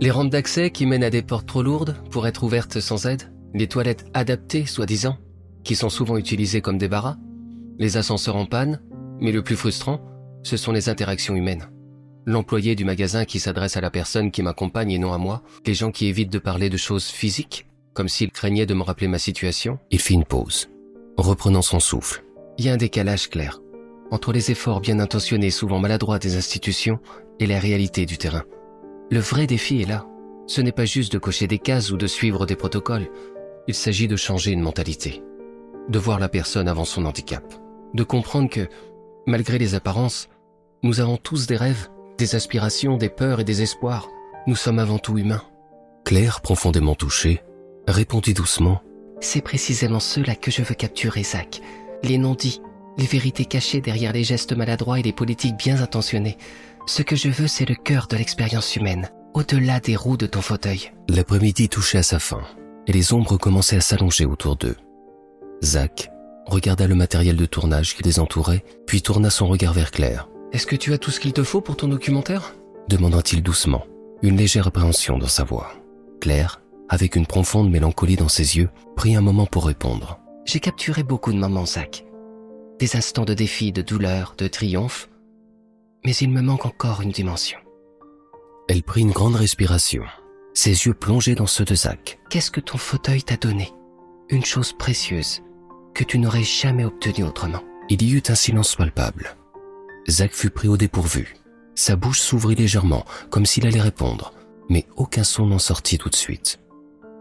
Les 0.00 0.10
rampes 0.10 0.30
d'accès 0.30 0.70
qui 0.70 0.86
mènent 0.86 1.04
à 1.04 1.10
des 1.10 1.20
portes 1.20 1.46
trop 1.46 1.62
lourdes 1.62 1.96
pour 2.10 2.26
être 2.26 2.42
ouvertes 2.42 2.80
sans 2.80 3.04
aide 3.04 3.30
Les 3.52 3.68
toilettes 3.68 4.06
adaptées, 4.14 4.64
soi-disant, 4.64 5.18
qui 5.64 5.76
sont 5.76 5.90
souvent 5.90 6.16
utilisées 6.16 6.62
comme 6.62 6.78
des 6.78 6.88
barras 6.88 7.18
Les 7.78 7.98
ascenseurs 7.98 8.36
en 8.36 8.46
panne 8.46 8.80
Mais 9.20 9.32
le 9.32 9.42
plus 9.42 9.54
frustrant, 9.54 10.00
ce 10.42 10.56
sont 10.56 10.72
les 10.72 10.88
interactions 10.88 11.36
humaines. 11.36 11.68
L'employé 12.24 12.74
du 12.74 12.86
magasin 12.86 13.26
qui 13.26 13.38
s'adresse 13.38 13.76
à 13.76 13.82
la 13.82 13.90
personne 13.90 14.30
qui 14.30 14.42
m'accompagne 14.42 14.92
et 14.92 14.98
non 14.98 15.12
à 15.12 15.18
moi, 15.18 15.42
les 15.66 15.74
gens 15.74 15.90
qui 15.90 16.06
évitent 16.06 16.32
de 16.32 16.38
parler 16.38 16.70
de 16.70 16.78
choses 16.78 17.08
physiques, 17.08 17.66
comme 17.92 18.08
s'ils 18.08 18.30
craignaient 18.30 18.66
de 18.66 18.74
me 18.74 18.82
rappeler 18.82 19.08
ma 19.08 19.18
situation. 19.18 19.78
Il 19.90 20.00
fit 20.00 20.14
une 20.14 20.24
pause, 20.24 20.68
reprenant 21.16 21.62
son 21.62 21.80
souffle. 21.80 22.24
Il 22.58 22.64
y 22.64 22.68
a 22.68 22.72
un 22.72 22.76
décalage 22.76 23.28
clair 23.30 23.60
entre 24.10 24.32
les 24.32 24.50
efforts 24.50 24.80
bien 24.80 25.00
intentionnés, 25.00 25.50
souvent 25.50 25.80
maladroits 25.80 26.18
des 26.18 26.36
institutions, 26.36 27.00
et 27.40 27.46
la 27.46 27.58
réalité 27.58 28.06
du 28.06 28.16
terrain. 28.16 28.44
Le 29.10 29.18
vrai 29.18 29.46
défi 29.46 29.82
est 29.82 29.88
là. 29.88 30.06
Ce 30.46 30.60
n'est 30.60 30.72
pas 30.72 30.84
juste 30.84 31.12
de 31.12 31.18
cocher 31.18 31.46
des 31.46 31.58
cases 31.58 31.90
ou 31.90 31.96
de 31.96 32.06
suivre 32.06 32.46
des 32.46 32.54
protocoles. 32.54 33.08
Il 33.66 33.74
s'agit 33.74 34.08
de 34.08 34.16
changer 34.16 34.52
une 34.52 34.60
mentalité. 34.60 35.22
De 35.88 35.98
voir 35.98 36.20
la 36.20 36.28
personne 36.28 36.68
avant 36.68 36.84
son 36.84 37.04
handicap. 37.06 37.44
De 37.92 38.04
comprendre 38.04 38.48
que, 38.48 38.68
malgré 39.26 39.58
les 39.58 39.74
apparences, 39.74 40.28
nous 40.82 41.00
avons 41.00 41.16
tous 41.16 41.46
des 41.46 41.56
rêves, 41.56 41.88
des 42.18 42.34
aspirations, 42.36 42.96
des 42.96 43.08
peurs 43.08 43.40
et 43.40 43.44
des 43.44 43.62
espoirs. 43.62 44.08
Nous 44.46 44.56
sommes 44.56 44.78
avant 44.78 44.98
tout 44.98 45.18
humains. 45.18 45.42
Claire, 46.04 46.40
profondément 46.40 46.94
touchée, 46.94 47.42
répondit 47.88 48.34
doucement. 48.34 48.82
C'est 49.24 49.40
précisément 49.40 50.00
cela 50.00 50.34
que 50.34 50.50
je 50.50 50.60
veux 50.60 50.74
capturer, 50.74 51.22
Zach. 51.22 51.62
Les 52.02 52.18
non-dits, 52.18 52.60
les 52.98 53.06
vérités 53.06 53.46
cachées 53.46 53.80
derrière 53.80 54.12
les 54.12 54.22
gestes 54.22 54.54
maladroits 54.54 55.00
et 55.00 55.02
les 55.02 55.14
politiques 55.14 55.56
bien 55.56 55.80
intentionnées. 55.80 56.36
Ce 56.86 57.00
que 57.00 57.16
je 57.16 57.30
veux, 57.30 57.48
c'est 57.48 57.66
le 57.66 57.74
cœur 57.74 58.06
de 58.06 58.18
l'expérience 58.18 58.76
humaine, 58.76 59.08
au-delà 59.32 59.80
des 59.80 59.96
roues 59.96 60.18
de 60.18 60.26
ton 60.26 60.42
fauteuil. 60.42 60.92
L'après-midi 61.08 61.70
touchait 61.70 61.98
à 61.98 62.02
sa 62.02 62.18
fin, 62.18 62.42
et 62.86 62.92
les 62.92 63.14
ombres 63.14 63.38
commençaient 63.38 63.78
à 63.78 63.80
s'allonger 63.80 64.26
autour 64.26 64.56
d'eux. 64.56 64.76
Zach 65.64 66.10
regarda 66.44 66.86
le 66.86 66.94
matériel 66.94 67.36
de 67.36 67.46
tournage 67.46 67.96
qui 67.96 68.02
les 68.02 68.20
entourait, 68.20 68.62
puis 68.86 69.00
tourna 69.00 69.30
son 69.30 69.46
regard 69.48 69.72
vers 69.72 69.90
Claire. 69.90 70.28
Est-ce 70.52 70.66
que 70.66 70.76
tu 70.76 70.92
as 70.92 70.98
tout 70.98 71.10
ce 71.10 71.18
qu'il 71.18 71.32
te 71.32 71.42
faut 71.42 71.62
pour 71.62 71.76
ton 71.76 71.88
documentaire? 71.88 72.54
demanda-t-il 72.90 73.42
doucement, 73.42 73.86
une 74.20 74.36
légère 74.36 74.66
appréhension 74.66 75.16
dans 75.16 75.28
sa 75.28 75.44
voix. 75.44 75.72
Claire, 76.20 76.60
avec 76.88 77.16
une 77.16 77.26
profonde 77.26 77.70
mélancolie 77.70 78.16
dans 78.16 78.28
ses 78.28 78.56
yeux, 78.56 78.70
prit 78.96 79.16
un 79.16 79.20
moment 79.20 79.46
pour 79.46 79.66
répondre. 79.66 80.18
J'ai 80.44 80.60
capturé 80.60 81.02
beaucoup 81.02 81.32
de 81.32 81.38
moments, 81.38 81.66
Zach. 81.66 82.04
Des 82.78 82.96
instants 82.96 83.24
de 83.24 83.34
défi, 83.34 83.72
de 83.72 83.82
douleur, 83.82 84.34
de 84.36 84.46
triomphe, 84.46 85.08
mais 86.04 86.14
il 86.16 86.30
me 86.30 86.42
manque 86.42 86.66
encore 86.66 87.00
une 87.00 87.12
dimension. 87.12 87.58
Elle 88.68 88.82
prit 88.82 89.02
une 89.02 89.12
grande 89.12 89.36
respiration, 89.36 90.02
ses 90.52 90.86
yeux 90.86 90.94
plongés 90.94 91.34
dans 91.34 91.46
ceux 91.46 91.64
de 91.64 91.74
Zach. 91.74 92.18
Qu'est-ce 92.30 92.50
que 92.50 92.60
ton 92.60 92.78
fauteuil 92.78 93.22
t'a 93.22 93.36
donné? 93.36 93.72
Une 94.28 94.44
chose 94.44 94.72
précieuse 94.72 95.42
que 95.94 96.04
tu 96.04 96.18
n'aurais 96.18 96.42
jamais 96.42 96.84
obtenue 96.84 97.24
autrement. 97.24 97.62
Il 97.88 98.02
y 98.02 98.12
eut 98.12 98.22
un 98.28 98.34
silence 98.34 98.74
palpable. 98.74 99.36
Zach 100.08 100.32
fut 100.32 100.50
pris 100.50 100.68
au 100.68 100.76
dépourvu. 100.76 101.36
Sa 101.74 101.96
bouche 101.96 102.20
s'ouvrit 102.20 102.56
légèrement, 102.56 103.04
comme 103.30 103.46
s'il 103.46 103.66
allait 103.66 103.80
répondre, 103.80 104.32
mais 104.68 104.86
aucun 104.96 105.24
son 105.24 105.46
n'en 105.46 105.58
sortit 105.58 105.98
tout 105.98 106.10
de 106.10 106.16
suite. 106.16 106.60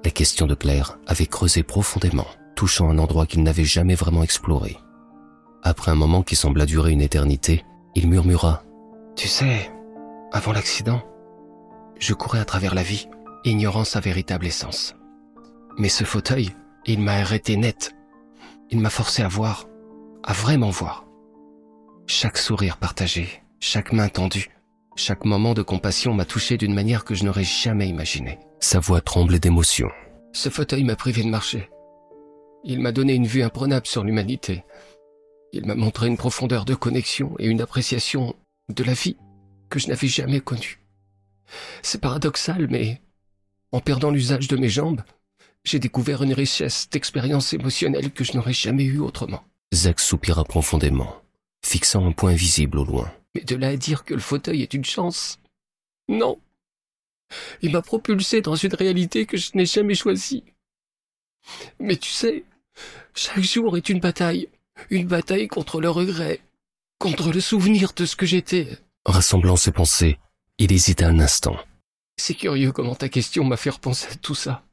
La 0.04 0.12
question 0.12 0.48
de 0.48 0.54
Claire 0.54 0.98
avait 1.08 1.28
creusé 1.28 1.64
profondément, 1.64 2.28
touchant 2.56 2.90
un 2.90 2.98
endroit 2.98 3.26
qu'il 3.26 3.42
n'avait 3.42 3.64
jamais 3.64 3.96
vraiment 3.96 4.24
exploré. 4.24 4.78
Après 5.64 5.92
un 5.92 5.96
moment 5.96 6.24
qui 6.24 6.36
sembla 6.36 6.66
durer 6.66 6.92
une 6.92 7.02
éternité, 7.02 7.64
il 7.96 8.10
murmura⁇ 8.10 8.64
Tu 9.16 9.30
sais, 9.30 9.72
avant 10.34 10.52
l'accident, 10.52 11.02
je 12.00 12.14
courais 12.14 12.40
à 12.40 12.46
travers 12.46 12.76
la 12.76 12.84
vie, 12.84 13.08
ignorant 13.46 13.86
sa 13.86 14.02
véritable 14.02 14.46
essence. 14.46 14.94
Mais 15.78 15.90
ce 15.90 16.04
fauteuil, 16.04 16.50
il 16.86 17.00
m'a 17.00 17.14
arrêté 17.14 17.56
net. 17.56 17.96
Il 18.72 18.80
m'a 18.80 18.90
forcé 18.90 19.24
à 19.24 19.30
voir, 19.30 19.68
à 20.24 20.34
vraiment 20.34 20.70
voir. 20.70 21.06
Chaque 22.08 22.38
sourire 22.38 22.76
partagé, 22.76 23.42
chaque 23.62 23.94
main 23.94 24.10
tendue, 24.10 24.50
chaque 24.98 25.24
moment 25.24 25.54
de 25.54 25.62
compassion 25.62 26.14
m'a 26.14 26.26
touché 26.26 26.58
d'une 26.58 26.74
manière 26.74 27.06
que 27.06 27.16
je 27.16 27.24
n'aurais 27.24 27.46
jamais 27.46 27.88
imaginée. 27.88 28.40
Sa 28.64 28.80
voix 28.80 29.02
tremblait 29.02 29.42
d'émotion. 29.42 29.90
Ce 30.32 30.48
fauteuil 30.48 30.86
m'a 30.86 30.96
privé 30.96 31.22
de 31.22 31.28
marcher. 31.28 31.70
Il 32.64 32.80
m'a 32.80 32.94
donné 32.94 33.14
une 33.14 33.28
vue 33.28 33.44
imprenable 33.44 33.86
sur 33.86 34.06
l'humanité. 34.06 34.64
Il 35.52 35.66
m'a 35.66 35.76
montré 35.76 36.08
une 36.08 36.16
profondeur 36.16 36.64
de 36.64 36.74
connexion 36.74 37.36
et 37.40 37.48
une 37.48 37.60
appréciation 37.60 38.38
de 38.70 38.84
la 38.86 38.94
vie 38.94 39.18
que 39.70 39.80
je 39.80 39.90
n'avais 39.90 40.08
jamais 40.08 40.40
connue. 40.40 40.80
C'est 41.82 42.00
paradoxal, 42.00 42.70
mais 42.70 43.02
en 43.74 43.82
perdant 43.82 44.12
l'usage 44.12 44.48
de 44.48 44.56
mes 44.56 44.70
jambes, 44.70 45.02
j'ai 45.66 45.80
découvert 45.80 46.24
une 46.24 46.34
richesse 46.34 46.90
d'expériences 46.90 47.52
émotionnelles 47.52 48.12
que 48.12 48.24
je 48.24 48.32
n'aurais 48.32 48.54
jamais 48.54 48.86
eue 48.86 49.00
autrement. 49.00 49.44
Zach 49.76 50.00
soupira 50.00 50.46
profondément, 50.46 51.22
fixant 51.66 52.08
un 52.08 52.14
point 52.14 52.34
visible 52.34 52.80
au 52.80 52.86
loin. 52.86 53.12
Mais 53.36 53.42
de 53.42 53.58
là 53.58 53.68
à 53.68 53.76
dire 53.76 54.06
que 54.06 54.14
le 54.14 54.22
fauteuil 54.22 54.62
est 54.62 54.74
une 54.74 54.86
chance. 54.86 55.38
Non. 56.08 56.40
Il 57.62 57.72
m'a 57.72 57.82
propulsé 57.82 58.42
dans 58.42 58.56
une 58.56 58.74
réalité 58.74 59.26
que 59.26 59.38
je 59.38 59.52
n'ai 59.56 59.66
jamais 59.66 59.96
choisie. 59.96 60.44
Mais 61.80 61.96
tu 61.96 62.12
sais, 62.12 62.46
chaque 63.16 63.44
jour 63.44 63.78
est 63.78 63.90
une 63.90 64.00
bataille. 64.00 64.50
Une 64.90 65.08
bataille 65.08 65.48
contre 65.48 65.80
le 65.82 65.90
regret, 65.90 66.42
contre 66.98 67.32
le 67.32 67.40
souvenir 67.40 67.94
de 67.96 68.06
ce 68.06 68.16
que 68.16 68.26
j'étais. 68.26 68.68
Rassemblant 69.06 69.56
ses 69.56 69.72
pensées, 69.72 70.18
il 70.58 70.72
hésita 70.72 71.08
un 71.08 71.20
instant. 71.20 71.58
C'est 72.18 72.34
curieux 72.34 72.72
comment 72.72 72.96
ta 72.96 73.10
question 73.10 73.44
m'a 73.44 73.58
fait 73.58 73.70
repenser 73.70 74.08
à 74.12 74.16
tout 74.16 74.36
ça. 74.36 74.64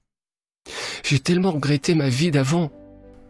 J'ai 1.05 1.21
tellement 1.21 1.53
regretté 1.53 1.95
ma 1.95 2.09
vie 2.09 2.31
d'avant 2.31 2.71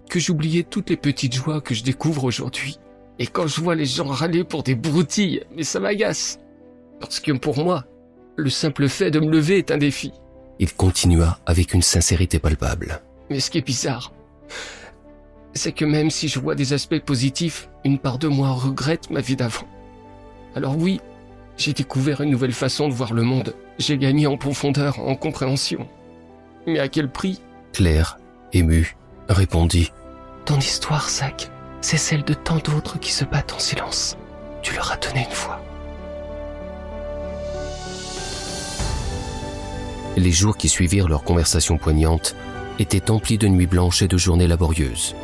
que 0.09 0.21
j'oubliais 0.21 0.65
toutes 0.65 0.91
les 0.91 0.97
petites 0.97 1.35
joies 1.35 1.61
que 1.61 1.75
je 1.75 1.83
découvre 1.83 2.25
aujourd'hui. 2.25 2.79
Et 3.19 3.27
quand 3.27 3.47
je 3.47 3.61
vois 3.61 3.75
les 3.75 3.87
gens 3.87 4.07
râler 4.07 4.45
pour 4.45 4.63
des 4.63 4.75
broutilles, 4.75 5.45
mais 5.55 5.63
ça 5.63 5.81
m'agace. 5.81 6.39
Parce 7.01 7.21
que 7.21 7.33
pour 7.33 7.57
moi, 7.57 7.85
le 8.41 8.51
simple 8.51 8.89
fait 8.89 9.11
de 9.11 9.21
me 9.21 9.31
lever 9.31 9.59
est 9.59 9.71
un 9.71 9.79
défi. 9.79 10.13
Il 10.59 10.75
continua 10.75 11.39
avec 11.47 11.75
une 11.75 11.83
sincérité 11.83 12.39
palpable. 12.39 13.01
Mais 13.31 13.41
ce 13.41 13.51
qui 13.51 13.59
est 13.59 13.67
bizarre, 13.67 14.13
c'est 15.55 15.73
que 15.73 15.85
même 15.85 16.11
si 16.11 16.29
je 16.29 16.39
vois 16.39 16.55
des 16.55 16.73
aspects 16.73 16.99
positifs, 17.01 17.69
une 17.85 17.99
part 17.99 18.19
de 18.19 18.29
moi 18.29 18.51
regrette 18.51 19.11
ma 19.11 19.21
vie 19.21 19.37
d'avant. 19.37 19.67
Alors 20.55 20.77
oui, 20.77 21.01
j'ai 21.57 21.73
découvert 21.73 22.21
une 22.21 22.31
nouvelle 22.31 22.53
façon 22.53 22.89
de 22.89 22.95
voir 22.95 23.13
le 23.13 23.23
monde. 23.23 23.55
J'ai 23.79 23.99
gagné 23.99 24.27
en 24.27 24.37
profondeur, 24.37 24.99
en 25.01 25.15
compréhension. 25.15 25.89
Mais 26.67 26.79
à 26.79 26.89
quel 26.89 27.11
prix? 27.11 27.41
Claire, 27.73 28.19
émue, 28.53 28.97
répondit. 29.29 29.93
Ton 30.45 30.59
histoire, 30.59 31.09
Zach, 31.09 31.51
c'est 31.81 31.97
celle 31.97 32.25
de 32.25 32.35
tant 32.35 32.59
d'autres 32.59 32.99
qui 32.99 33.13
se 33.13 33.25
battent 33.25 33.53
en 33.53 33.59
silence. 33.59 34.17
Tu 34.63 34.75
leur 34.75 34.93
as 34.93 34.97
donné 34.97 35.27
une 35.29 35.35
voix. 35.35 35.61
Les 40.17 40.33
jours 40.33 40.57
qui 40.57 40.69
suivirent 40.69 41.09
leur 41.09 41.23
conversation 41.23 41.79
poignante 41.79 42.35
étaient 42.79 43.11
emplis 43.11 43.39
de 43.39 43.49
nuits 43.49 43.67
blanches 43.67 44.03
et 44.03 44.09
de 44.09 44.19
journées 44.19 44.49
laborieuses. 44.49 45.15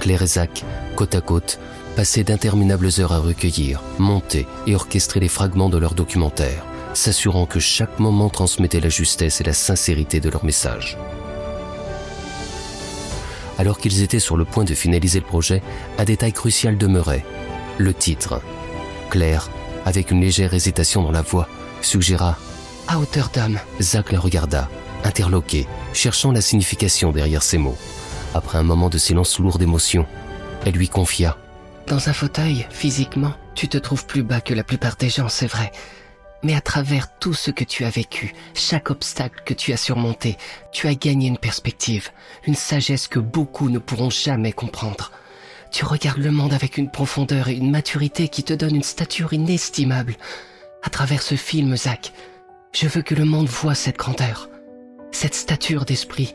Claire 0.00 0.22
et 0.22 0.26
Zach, 0.26 0.64
côte 0.96 1.14
à 1.14 1.20
côte, 1.20 1.58
passaient 1.94 2.24
d'interminables 2.24 2.88
heures 2.98 3.12
à 3.12 3.18
recueillir, 3.18 3.82
monter 3.98 4.46
et 4.66 4.74
orchestrer 4.74 5.20
les 5.20 5.28
fragments 5.28 5.68
de 5.68 5.78
leur 5.78 5.94
documentaire, 5.94 6.64
s'assurant 6.94 7.46
que 7.46 7.60
chaque 7.60 8.00
moment 8.00 8.30
transmettait 8.30 8.80
la 8.80 8.88
justesse 8.88 9.40
et 9.40 9.44
la 9.44 9.52
sincérité 9.52 10.20
de 10.20 10.28
leur 10.28 10.44
message. 10.44 10.98
Alors 13.58 13.78
qu'ils 13.78 14.02
étaient 14.02 14.18
sur 14.18 14.36
le 14.36 14.44
point 14.44 14.64
de 14.64 14.74
finaliser 14.74 15.20
le 15.20 15.26
projet, 15.26 15.62
un 15.98 16.04
détail 16.04 16.32
crucial 16.32 16.76
demeurait. 16.78 17.24
Le 17.78 17.94
titre. 17.94 18.40
Claire, 19.10 19.50
avec 19.84 20.10
une 20.10 20.20
légère 20.20 20.54
hésitation 20.54 21.02
dans 21.02 21.12
la 21.12 21.22
voix, 21.22 21.48
suggéra 21.80 22.38
À 22.88 22.98
hauteur 22.98 23.30
d'âme. 23.32 23.58
Zach 23.80 24.12
la 24.12 24.18
regarda, 24.18 24.68
interloqué, 25.04 25.66
cherchant 25.92 26.32
la 26.32 26.40
signification 26.40 27.12
derrière 27.12 27.42
ces 27.42 27.58
mots. 27.58 27.76
Après 28.34 28.58
un 28.58 28.62
moment 28.62 28.88
de 28.88 28.98
silence 28.98 29.38
lourd 29.38 29.58
d'émotion, 29.58 30.06
elle 30.66 30.74
lui 30.74 30.88
confia 30.88 31.36
Dans 31.86 32.08
un 32.08 32.12
fauteuil, 32.12 32.66
physiquement, 32.70 33.34
tu 33.54 33.68
te 33.68 33.78
trouves 33.78 34.06
plus 34.06 34.22
bas 34.22 34.40
que 34.40 34.54
la 34.54 34.64
plupart 34.64 34.96
des 34.96 35.10
gens, 35.10 35.28
c'est 35.28 35.46
vrai. 35.46 35.70
Mais 36.42 36.54
à 36.54 36.60
travers 36.60 37.16
tout 37.18 37.34
ce 37.34 37.50
que 37.50 37.62
tu 37.62 37.84
as 37.84 37.90
vécu, 37.90 38.34
chaque 38.54 38.90
obstacle 38.90 39.42
que 39.44 39.54
tu 39.54 39.72
as 39.72 39.76
surmonté, 39.76 40.36
tu 40.72 40.88
as 40.88 40.94
gagné 40.94 41.28
une 41.28 41.38
perspective, 41.38 42.10
une 42.46 42.56
sagesse 42.56 43.06
que 43.06 43.20
beaucoup 43.20 43.70
ne 43.70 43.78
pourront 43.78 44.10
jamais 44.10 44.52
comprendre. 44.52 45.12
Tu 45.70 45.84
regardes 45.84 46.18
le 46.18 46.32
monde 46.32 46.52
avec 46.52 46.78
une 46.78 46.90
profondeur 46.90 47.48
et 47.48 47.54
une 47.54 47.70
maturité 47.70 48.28
qui 48.28 48.42
te 48.42 48.52
donnent 48.52 48.76
une 48.76 48.82
stature 48.82 49.32
inestimable. 49.32 50.16
À 50.82 50.90
travers 50.90 51.22
ce 51.22 51.36
film, 51.36 51.76
Zach, 51.76 52.12
je 52.74 52.88
veux 52.88 53.02
que 53.02 53.14
le 53.14 53.24
monde 53.24 53.48
voie 53.48 53.74
cette 53.74 53.98
grandeur, 53.98 54.48
cette 55.10 55.34
stature 55.34 55.84
d'esprit, 55.84 56.34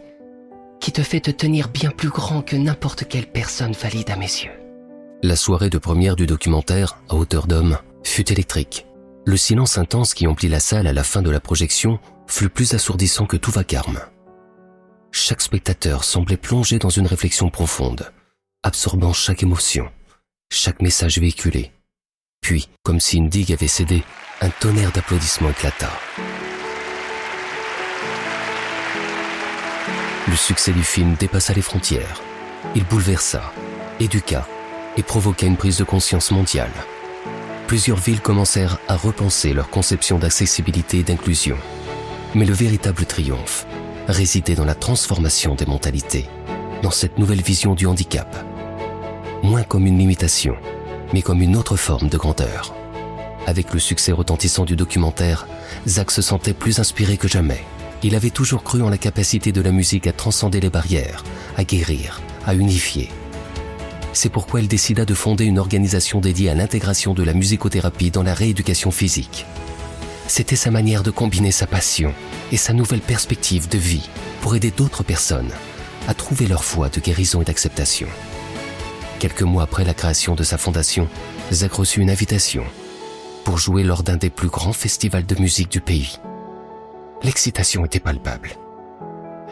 qui 0.80 0.92
te 0.92 1.02
fait 1.02 1.20
te 1.20 1.32
tenir 1.32 1.70
bien 1.70 1.90
plus 1.90 2.10
grand 2.10 2.42
que 2.42 2.56
n'importe 2.56 3.08
quelle 3.08 3.26
personne 3.26 3.74
valide 3.74 4.12
à 4.12 4.16
mes 4.16 4.26
yeux. 4.26 4.52
La 5.24 5.36
soirée 5.36 5.72
de 5.72 5.80
première 5.80 6.16
du 6.16 6.28
documentaire, 6.28 7.00
à 7.10 7.16
hauteur 7.16 7.48
d'homme, 7.48 7.80
fut 8.04 8.32
électrique. 8.32 8.86
Le 9.26 9.36
silence 9.36 9.78
intense 9.78 10.14
qui 10.14 10.28
emplit 10.28 10.48
la 10.48 10.60
salle 10.60 10.88
à 10.88 10.94
la 10.94 11.04
fin 11.04 11.24
de 11.24 11.32
la 11.32 11.40
projection 11.40 12.00
fut 12.28 12.50
plus 12.50 12.74
assourdissant 12.74 13.26
que 13.26 13.36
tout 13.36 13.52
vacarme. 13.52 14.00
Chaque 15.12 15.42
spectateur 15.42 16.04
semblait 16.04 16.38
plongé 16.38 16.78
dans 16.78 16.90
une 16.92 17.08
réflexion 17.08 17.50
profonde, 17.50 18.12
absorbant 18.62 19.12
chaque 19.12 19.42
émotion, 19.42 19.90
chaque 20.52 20.82
message 20.82 21.18
véhiculé. 21.18 21.72
Puis, 22.42 22.70
comme 22.84 23.00
si 23.00 23.18
une 23.18 23.30
digue 23.30 23.52
avait 23.52 23.68
cédé, 23.68 24.04
un 24.42 24.50
tonnerre 24.50 24.92
d'applaudissements 24.92 25.50
éclata. 25.50 25.92
Le 30.28 30.36
succès 30.36 30.72
du 30.72 30.84
film 30.84 31.16
dépassa 31.16 31.54
les 31.54 31.62
frontières. 31.62 32.22
Il 32.76 32.84
bouleversa, 32.84 33.52
éduqua 34.00 34.48
et 34.96 35.04
provoqua 35.04 35.48
une 35.48 35.58
prise 35.58 35.78
de 35.78 35.84
conscience 35.84 36.32
mondiale. 36.32 36.72
Plusieurs 37.66 37.98
villes 37.98 38.22
commencèrent 38.22 38.78
à 38.88 38.96
repenser 38.96 39.54
leur 39.54 39.70
conception 39.70 40.20
d'accessibilité 40.20 41.00
et 41.00 41.04
d'inclusion. 41.04 41.58
Mais 42.36 42.46
le 42.46 42.54
véritable 42.54 43.06
triomphe 43.06 43.66
résidait 44.08 44.56
dans 44.56 44.66
la 44.66 44.76
transformation 44.76 45.56
des 45.56 45.66
mentalités, 45.66 46.30
dans 46.84 46.92
cette 46.92 47.18
nouvelle 47.18 47.42
vision 47.42 47.74
du 47.74 47.88
handicap. 47.88 48.36
Moins 49.44 49.64
comme 49.64 49.86
une 49.86 49.98
limitation, 49.98 50.56
mais 51.14 51.22
comme 51.22 51.42
une 51.42 51.56
autre 51.56 51.76
forme 51.76 52.10
de 52.10 52.18
grandeur. 52.18 52.74
Avec 53.48 53.74
le 53.74 53.80
succès 53.80 54.12
retentissant 54.12 54.66
du 54.66 54.76
documentaire, 54.76 55.48
Zach 55.88 56.12
se 56.12 56.22
sentait 56.22 56.54
plus 56.54 56.80
inspiré 56.80 57.16
que 57.16 57.30
jamais. 57.30 57.64
Il 58.04 58.14
avait 58.14 58.30
toujours 58.30 58.62
cru 58.62 58.82
en 58.82 58.90
la 58.90 58.98
capacité 58.98 59.54
de 59.54 59.62
la 59.62 59.72
musique 59.72 60.06
à 60.06 60.12
transcender 60.12 60.60
les 60.60 60.70
barrières, 60.70 61.24
à 61.56 61.64
guérir, 61.64 62.22
à 62.46 62.54
unifier. 62.56 63.10
C'est 64.12 64.30
pourquoi 64.30 64.60
il 64.60 64.68
décida 64.68 65.06
de 65.06 65.14
fonder 65.14 65.46
une 65.46 65.60
organisation 65.60 66.20
dédiée 66.20 66.50
à 66.50 66.56
l'intégration 66.56 67.14
de 67.14 67.24
la 67.24 67.34
musicothérapie 67.34 68.12
dans 68.12 68.22
la 68.22 68.34
rééducation 68.34 68.92
physique. 68.92 69.46
C'était 70.28 70.58
sa 70.58 70.70
manière 70.70 71.04
de 71.04 71.12
combiner 71.12 71.54
sa 71.54 71.68
passion 71.68 72.14
et 72.52 72.58
sa 72.58 72.74
nouvelle 72.74 73.00
perspective 73.00 73.70
de 73.70 73.78
vie 73.78 74.10
pour 74.42 74.58
aider 74.58 74.72
d'autres 74.72 75.04
personnes 75.04 75.52
à 76.10 76.14
trouver 76.14 76.48
leur 76.48 76.64
voie 76.64 76.90
de 76.90 77.00
guérison 77.00 77.42
et 77.42 77.46
d'acceptation. 77.46 78.10
Quelques 79.20 79.44
mois 79.44 79.64
après 79.64 79.86
la 79.86 79.94
création 79.94 80.36
de 80.36 80.44
sa 80.44 80.58
fondation, 80.58 81.08
Zach 81.54 81.72
reçut 81.72 82.02
une 82.02 82.10
invitation 82.10 82.66
pour 83.48 83.58
jouer 83.58 83.86
lors 83.86 84.04
d'un 84.04 84.18
des 84.18 84.30
plus 84.30 84.50
grands 84.50 84.74
festivals 84.74 85.26
de 85.26 85.40
musique 85.40 85.72
du 85.72 85.80
pays. 85.80 86.20
L'excitation 87.24 87.86
était 87.86 88.02
palpable. 88.02 88.58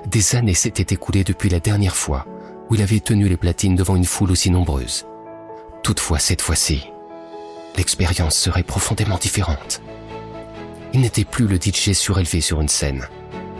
Des 0.08 0.36
années 0.36 0.53
s'étaient 0.53 0.93
écoulées 0.93 1.23
depuis 1.23 1.47
la 1.47 1.62
dernière 1.62 1.95
fois 1.95 2.25
où 2.69 2.75
il 2.75 2.81
avait 2.81 2.99
tenu 2.99 3.29
les 3.29 3.38
platines 3.38 3.77
devant 3.77 3.95
une 3.95 4.03
foule 4.03 4.31
aussi 4.31 4.51
nombreuse. 4.51 5.05
Toutefois, 5.81 6.19
cette 6.19 6.41
fois-ci, 6.41 6.84
l'expérience 7.77 8.36
serait 8.36 8.63
profondément 8.63 9.17
différente. 9.17 9.81
Il 10.91 10.99
n'était 10.99 11.23
plus 11.23 11.47
le 11.47 11.55
DJ 11.55 11.93
surélevé 11.93 12.41
sur 12.41 12.60
une 12.60 12.67
scène, 12.67 13.08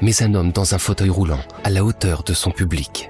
mais 0.02 0.22
un 0.22 0.34
homme 0.34 0.52
dans 0.52 0.76
un 0.76 0.80
fauteuil 0.80 1.12
roulant, 1.12 1.46
à 1.64 1.70
la 1.70 1.86
hauteur 1.86 2.24
de 2.24 2.34
son 2.34 2.52
public. 2.52 3.10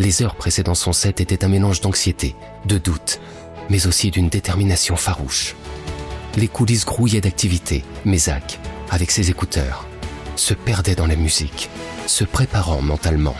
Les 0.00 0.20
heures 0.20 0.34
précédant 0.34 0.74
son 0.74 0.92
set 0.92 1.20
étaient 1.20 1.44
un 1.44 1.48
mélange 1.48 1.80
d'anxiété, 1.80 2.34
de 2.66 2.78
doute, 2.78 3.20
mais 3.70 3.86
aussi 3.86 4.10
d'une 4.10 4.30
détermination 4.30 4.96
farouche. 4.96 5.54
Les 6.36 6.48
coulisses 6.48 6.84
grouillaient 6.84 7.20
d'activité, 7.20 7.84
mais 8.04 8.18
Zach, 8.18 8.58
avec 8.90 9.12
ses 9.12 9.30
écouteurs, 9.30 9.86
se 10.34 10.52
perdait 10.52 10.96
dans 10.96 11.06
la 11.06 11.14
musique, 11.14 11.70
se 12.08 12.24
préparant 12.24 12.82
mentalement. 12.82 13.36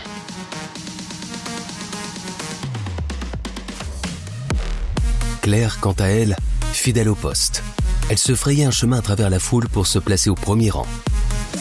Claire, 5.41 5.79
quant 5.81 5.95
à 5.99 6.05
elle, 6.05 6.37
fidèle 6.71 7.09
au 7.09 7.15
poste. 7.15 7.63
Elle 8.09 8.17
se 8.17 8.33
frayait 8.33 8.65
un 8.65 8.71
chemin 8.71 8.99
à 8.99 9.01
travers 9.01 9.29
la 9.29 9.39
foule 9.39 9.67
pour 9.67 9.87
se 9.87 9.99
placer 9.99 10.29
au 10.29 10.35
premier 10.35 10.69
rang. 10.69 10.87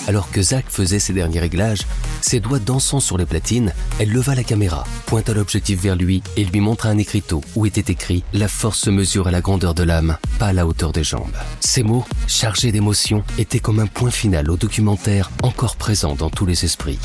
Alors 0.07 0.31
que 0.31 0.43
Zach 0.43 0.67
faisait 0.69 0.99
ses 0.99 1.13
derniers 1.13 1.41
réglages, 1.41 1.87
ses 2.21 2.41
doigts 2.41 2.59
dansant 2.59 3.01
sur 3.01 3.19
les 3.19 3.27
platines, 3.27 3.73
elle 3.99 4.11
leva 4.11 4.35
la 4.35 4.45
caméra, 4.45 4.85
pointa 5.07 5.33
l'objectif 5.33 5.81
vers 5.81 5.97
lui 5.97 6.23
et 6.37 6.45
lui 6.45 6.61
montra 6.61 6.91
un 6.91 6.99
écriteau 6.99 7.43
où 7.55 7.67
était 7.67 7.93
écrit 7.93 8.25
La 8.33 8.49
force 8.49 8.81
se 8.81 8.91
mesure 8.91 9.29
à 9.29 9.31
la 9.31 9.41
grandeur 9.41 9.75
de 9.75 9.83
l'âme, 9.83 10.19
pas 10.39 10.49
à 10.49 10.53
la 10.53 10.67
hauteur 10.67 10.93
des 10.93 11.05
jambes. 11.05 11.37
Ces 11.61 11.83
mots, 11.83 12.05
chargés 12.27 12.73
d'émotion, 12.73 13.25
étaient 13.39 13.61
comme 13.61 13.81
un 13.81 13.87
point 13.87 14.11
final 14.11 14.51
au 14.51 14.57
documentaire 14.57 15.31
encore 15.43 15.77
présent 15.77 16.15
dans 16.15 16.31
tous 16.31 16.47
les 16.47 16.65
esprits. 16.65 16.99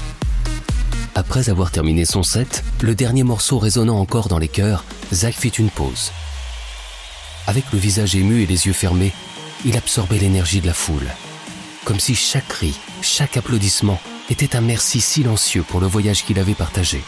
Après 1.15 1.49
avoir 1.49 1.71
terminé 1.71 2.05
son 2.05 2.23
set, 2.23 2.63
le 2.81 2.95
dernier 2.95 3.23
morceau 3.23 3.59
résonnant 3.59 3.99
encore 3.99 4.27
dans 4.27 4.39
les 4.39 4.47
cœurs, 4.47 4.83
Zach 5.13 5.35
fit 5.35 5.49
une 5.49 5.69
pause. 5.69 6.11
Avec 7.47 7.65
le 7.73 7.79
visage 7.79 8.15
ému 8.15 8.43
et 8.43 8.45
les 8.45 8.67
yeux 8.67 8.73
fermés, 8.73 9.11
il 9.65 9.75
absorbait 9.75 10.19
l'énergie 10.19 10.61
de 10.61 10.67
la 10.67 10.73
foule. 10.73 11.07
Comme 11.89 11.99
si 11.99 12.13
chaque 12.13 12.47
cri, 12.47 12.77
chaque 13.01 13.35
applaudissement 13.35 13.99
était 14.29 14.55
un 14.55 14.61
merci 14.61 15.01
silencieux 15.01 15.63
pour 15.63 15.79
le 15.79 15.87
voyage 15.87 16.23
qu'il 16.23 16.37
avait 16.37 16.53
partagé. 16.53 17.03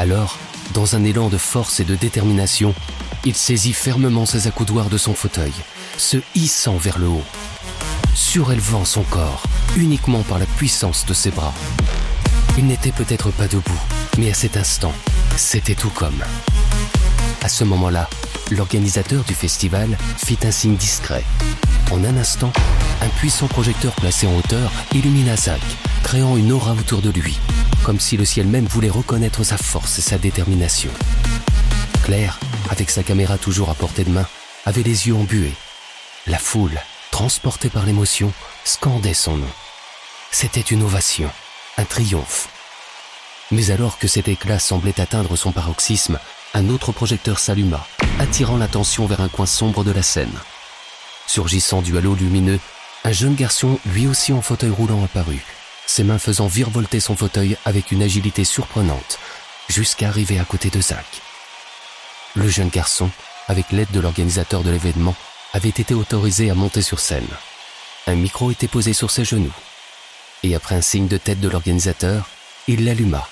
Alors, 0.00 0.36
dans 0.74 0.96
un 0.96 1.04
élan 1.04 1.28
de 1.28 1.36
force 1.38 1.78
et 1.78 1.84
de 1.84 1.94
détermination, 1.94 2.74
il 3.24 3.36
saisit 3.36 3.72
fermement 3.72 4.26
ses 4.26 4.48
accoudoirs 4.48 4.88
de 4.90 4.98
son 4.98 5.14
fauteuil, 5.14 5.52
se 5.96 6.16
hissant 6.34 6.76
vers 6.76 6.98
le 6.98 7.06
haut, 7.06 7.22
surélevant 8.16 8.84
son 8.84 9.04
corps 9.04 9.44
uniquement 9.76 10.24
par 10.24 10.40
la 10.40 10.46
puissance 10.46 11.06
de 11.06 11.14
ses 11.14 11.30
bras. 11.30 11.54
Il 12.58 12.66
n'était 12.66 12.90
peut-être 12.90 13.30
pas 13.30 13.46
debout, 13.46 13.80
mais 14.18 14.32
à 14.32 14.34
cet 14.34 14.56
instant, 14.56 14.92
c'était 15.36 15.76
tout 15.76 15.90
comme. 15.90 16.24
À 17.42 17.48
ce 17.48 17.62
moment-là, 17.62 18.10
l'organisateur 18.50 19.24
du 19.24 19.34
festival 19.34 19.96
fit 20.16 20.38
un 20.44 20.50
signe 20.50 20.76
discret. 20.76 21.24
En 21.90 22.02
un 22.04 22.16
instant, 22.16 22.52
un 23.00 23.08
puissant 23.08 23.46
projecteur 23.46 23.92
placé 23.94 24.26
en 24.26 24.36
hauteur 24.36 24.72
illumina 24.92 25.36
Zach, 25.36 25.60
créant 26.02 26.36
une 26.36 26.52
aura 26.52 26.72
autour 26.72 27.02
de 27.02 27.10
lui, 27.10 27.38
comme 27.84 28.00
si 28.00 28.16
le 28.16 28.24
ciel 28.24 28.46
même 28.46 28.66
voulait 28.66 28.90
reconnaître 28.90 29.44
sa 29.44 29.56
force 29.56 29.98
et 29.98 30.02
sa 30.02 30.18
détermination. 30.18 30.90
Claire, 32.04 32.38
avec 32.70 32.90
sa 32.90 33.02
caméra 33.02 33.38
toujours 33.38 33.70
à 33.70 33.74
portée 33.74 34.04
de 34.04 34.10
main, 34.10 34.26
avait 34.64 34.82
les 34.82 35.08
yeux 35.08 35.14
embués. 35.14 35.54
La 36.26 36.38
foule, 36.38 36.78
transportée 37.10 37.70
par 37.70 37.86
l'émotion, 37.86 38.32
scandait 38.64 39.14
son 39.14 39.36
nom. 39.36 39.50
C'était 40.30 40.60
une 40.60 40.82
ovation, 40.82 41.30
un 41.78 41.84
triomphe. 41.84 42.48
Mais 43.52 43.70
alors 43.70 43.98
que 43.98 44.08
cet 44.08 44.26
éclat 44.28 44.58
semblait 44.58 45.00
atteindre 45.00 45.36
son 45.36 45.52
paroxysme, 45.52 46.18
un 46.54 46.68
autre 46.68 46.92
projecteur 46.92 47.38
s'alluma, 47.38 47.86
attirant 48.18 48.56
l'attention 48.56 49.06
vers 49.06 49.20
un 49.20 49.28
coin 49.28 49.46
sombre 49.46 49.84
de 49.84 49.92
la 49.92 50.02
scène. 50.02 50.32
Surgissant 51.26 51.82
du 51.82 51.98
halo 51.98 52.14
lumineux, 52.14 52.60
un 53.04 53.12
jeune 53.12 53.34
garçon, 53.34 53.78
lui 53.86 54.06
aussi 54.06 54.32
en 54.32 54.42
fauteuil 54.42 54.70
roulant, 54.70 55.04
apparut, 55.04 55.44
ses 55.86 56.04
mains 56.04 56.18
faisant 56.18 56.46
virevolter 56.46 57.00
son 57.00 57.16
fauteuil 57.16 57.56
avec 57.64 57.92
une 57.92 58.02
agilité 58.02 58.44
surprenante, 58.44 59.18
jusqu'à 59.68 60.08
arriver 60.08 60.38
à 60.38 60.44
côté 60.44 60.70
de 60.70 60.80
Zach. 60.80 61.22
Le 62.34 62.48
jeune 62.48 62.68
garçon, 62.68 63.10
avec 63.48 63.70
l'aide 63.72 63.90
de 63.92 64.00
l'organisateur 64.00 64.62
de 64.62 64.70
l'événement, 64.70 65.14
avait 65.52 65.68
été 65.68 65.94
autorisé 65.94 66.50
à 66.50 66.54
monter 66.54 66.82
sur 66.82 67.00
scène. 67.00 67.28
Un 68.06 68.14
micro 68.14 68.50
était 68.50 68.68
posé 68.68 68.92
sur 68.92 69.10
ses 69.10 69.24
genoux. 69.24 69.54
Et 70.42 70.54
après 70.54 70.74
un 70.74 70.82
signe 70.82 71.08
de 71.08 71.16
tête 71.16 71.40
de 71.40 71.48
l'organisateur, 71.48 72.28
il 72.68 72.84
l'alluma. 72.84 73.28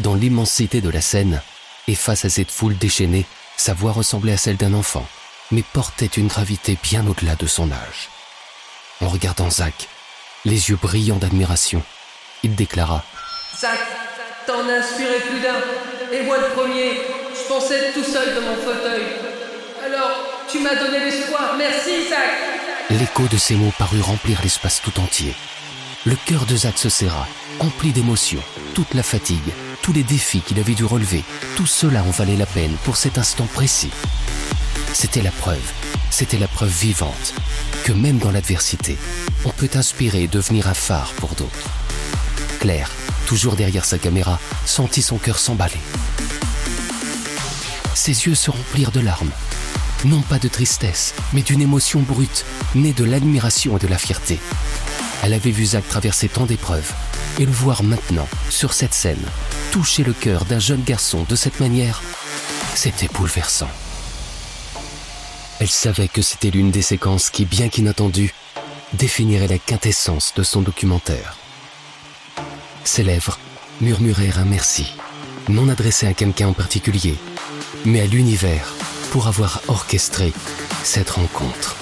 Dans 0.00 0.14
l'immensité 0.14 0.80
de 0.80 0.90
la 0.90 1.00
scène, 1.00 1.42
et 1.88 1.94
face 1.94 2.24
à 2.24 2.30
cette 2.30 2.50
foule 2.50 2.76
déchaînée, 2.76 3.26
sa 3.56 3.74
voix 3.74 3.92
ressemblait 3.92 4.32
à 4.32 4.36
celle 4.36 4.56
d'un 4.56 4.74
enfant, 4.74 5.06
mais 5.50 5.62
portait 5.62 6.06
une 6.06 6.28
gravité 6.28 6.78
bien 6.82 7.06
au-delà 7.06 7.34
de 7.34 7.46
son 7.46 7.70
âge. 7.70 8.08
En 9.00 9.08
regardant 9.08 9.50
Zach, 9.50 9.88
les 10.44 10.70
yeux 10.70 10.78
brillants 10.80 11.16
d'admiration, 11.16 11.82
il 12.42 12.54
déclara 12.54 13.04
Zach, 13.58 13.80
t'en 14.46 14.68
as 14.68 14.78
inspiré 14.78 15.18
plus 15.28 15.40
d'un. 15.40 15.60
Et 16.12 16.22
moi 16.24 16.38
le 16.38 16.48
premier, 16.54 17.00
je 17.34 17.48
pensais 17.48 17.74
être 17.74 17.94
tout 17.94 18.10
seul 18.10 18.34
dans 18.34 18.42
mon 18.42 18.56
fauteuil. 18.56 19.02
Alors, 19.84 20.10
tu 20.50 20.60
m'as 20.60 20.74
donné 20.74 21.00
l'espoir. 21.00 21.54
Merci, 21.56 22.08
Zach. 22.08 22.30
L'écho 22.90 23.28
de 23.28 23.36
ces 23.36 23.54
mots 23.54 23.72
parut 23.78 24.00
remplir 24.00 24.40
l'espace 24.42 24.80
tout 24.82 24.98
entier. 25.00 25.34
Le 26.04 26.16
cœur 26.26 26.46
de 26.46 26.56
Zach 26.56 26.78
se 26.78 26.88
serra, 26.88 27.26
empli 27.60 27.92
d'émotions, 27.92 28.42
toute 28.74 28.94
la 28.94 29.02
fatigue, 29.02 29.52
tous 29.82 29.92
les 29.92 30.02
défis 30.02 30.40
qu'il 30.40 30.58
avait 30.58 30.74
dû 30.74 30.84
relever, 30.84 31.24
tout 31.56 31.66
cela 31.66 32.02
en 32.02 32.10
valait 32.10 32.36
la 32.36 32.46
peine 32.46 32.76
pour 32.84 32.96
cet 32.96 33.18
instant 33.18 33.46
précis. 33.46 33.90
C'était 34.92 35.22
la 35.22 35.30
preuve, 35.30 35.72
c'était 36.10 36.38
la 36.38 36.48
preuve 36.48 36.70
vivante, 36.70 37.34
que 37.84 37.92
même 37.92 38.18
dans 38.18 38.30
l'adversité, 38.30 38.98
on 39.44 39.50
peut 39.50 39.70
inspirer 39.74 40.24
et 40.24 40.28
devenir 40.28 40.68
un 40.68 40.74
phare 40.74 41.12
pour 41.14 41.30
d'autres. 41.30 41.70
Claire, 42.60 42.90
toujours 43.26 43.56
derrière 43.56 43.84
sa 43.84 43.98
caméra, 43.98 44.38
sentit 44.66 45.02
son 45.02 45.18
cœur 45.18 45.38
s'emballer. 45.38 45.80
Ses 47.94 48.26
yeux 48.26 48.34
se 48.34 48.50
remplirent 48.50 48.92
de 48.92 49.00
larmes, 49.00 49.30
non 50.04 50.22
pas 50.22 50.38
de 50.38 50.48
tristesse, 50.48 51.14
mais 51.32 51.42
d'une 51.42 51.62
émotion 51.62 52.00
brute, 52.00 52.44
née 52.74 52.92
de 52.92 53.04
l'admiration 53.04 53.76
et 53.76 53.80
de 53.80 53.86
la 53.86 53.98
fierté. 53.98 54.38
Elle 55.22 55.34
avait 55.34 55.50
vu 55.50 55.66
Zach 55.66 55.86
traverser 55.88 56.28
tant 56.28 56.46
d'épreuves, 56.46 56.92
et 57.38 57.46
le 57.46 57.52
voir 57.52 57.82
maintenant, 57.82 58.28
sur 58.48 58.72
cette 58.72 58.94
scène, 58.94 59.24
toucher 59.70 60.02
le 60.02 60.12
cœur 60.12 60.44
d'un 60.44 60.58
jeune 60.58 60.82
garçon 60.82 61.24
de 61.28 61.36
cette 61.36 61.60
manière, 61.60 62.02
c'était 62.74 63.08
bouleversant. 63.08 63.70
Elle 65.60 65.68
savait 65.68 66.08
que 66.08 66.22
c'était 66.22 66.50
l'une 66.50 66.70
des 66.70 66.82
séquences 66.82 67.30
qui, 67.30 67.44
bien 67.44 67.68
qu'inattendue, 67.68 68.34
définirait 68.94 69.48
la 69.48 69.58
quintessence 69.58 70.32
de 70.34 70.42
son 70.42 70.62
documentaire. 70.62 71.36
Ses 72.84 73.02
lèvres 73.02 73.38
murmurèrent 73.80 74.38
un 74.38 74.44
merci, 74.44 74.92
non 75.48 75.68
adressé 75.68 76.06
à 76.06 76.14
quelqu'un 76.14 76.48
en 76.48 76.52
particulier, 76.54 77.16
mais 77.84 78.00
à 78.00 78.06
l'univers 78.06 78.72
pour 79.10 79.26
avoir 79.26 79.60
orchestré 79.68 80.32
cette 80.82 81.10
rencontre. 81.10 81.76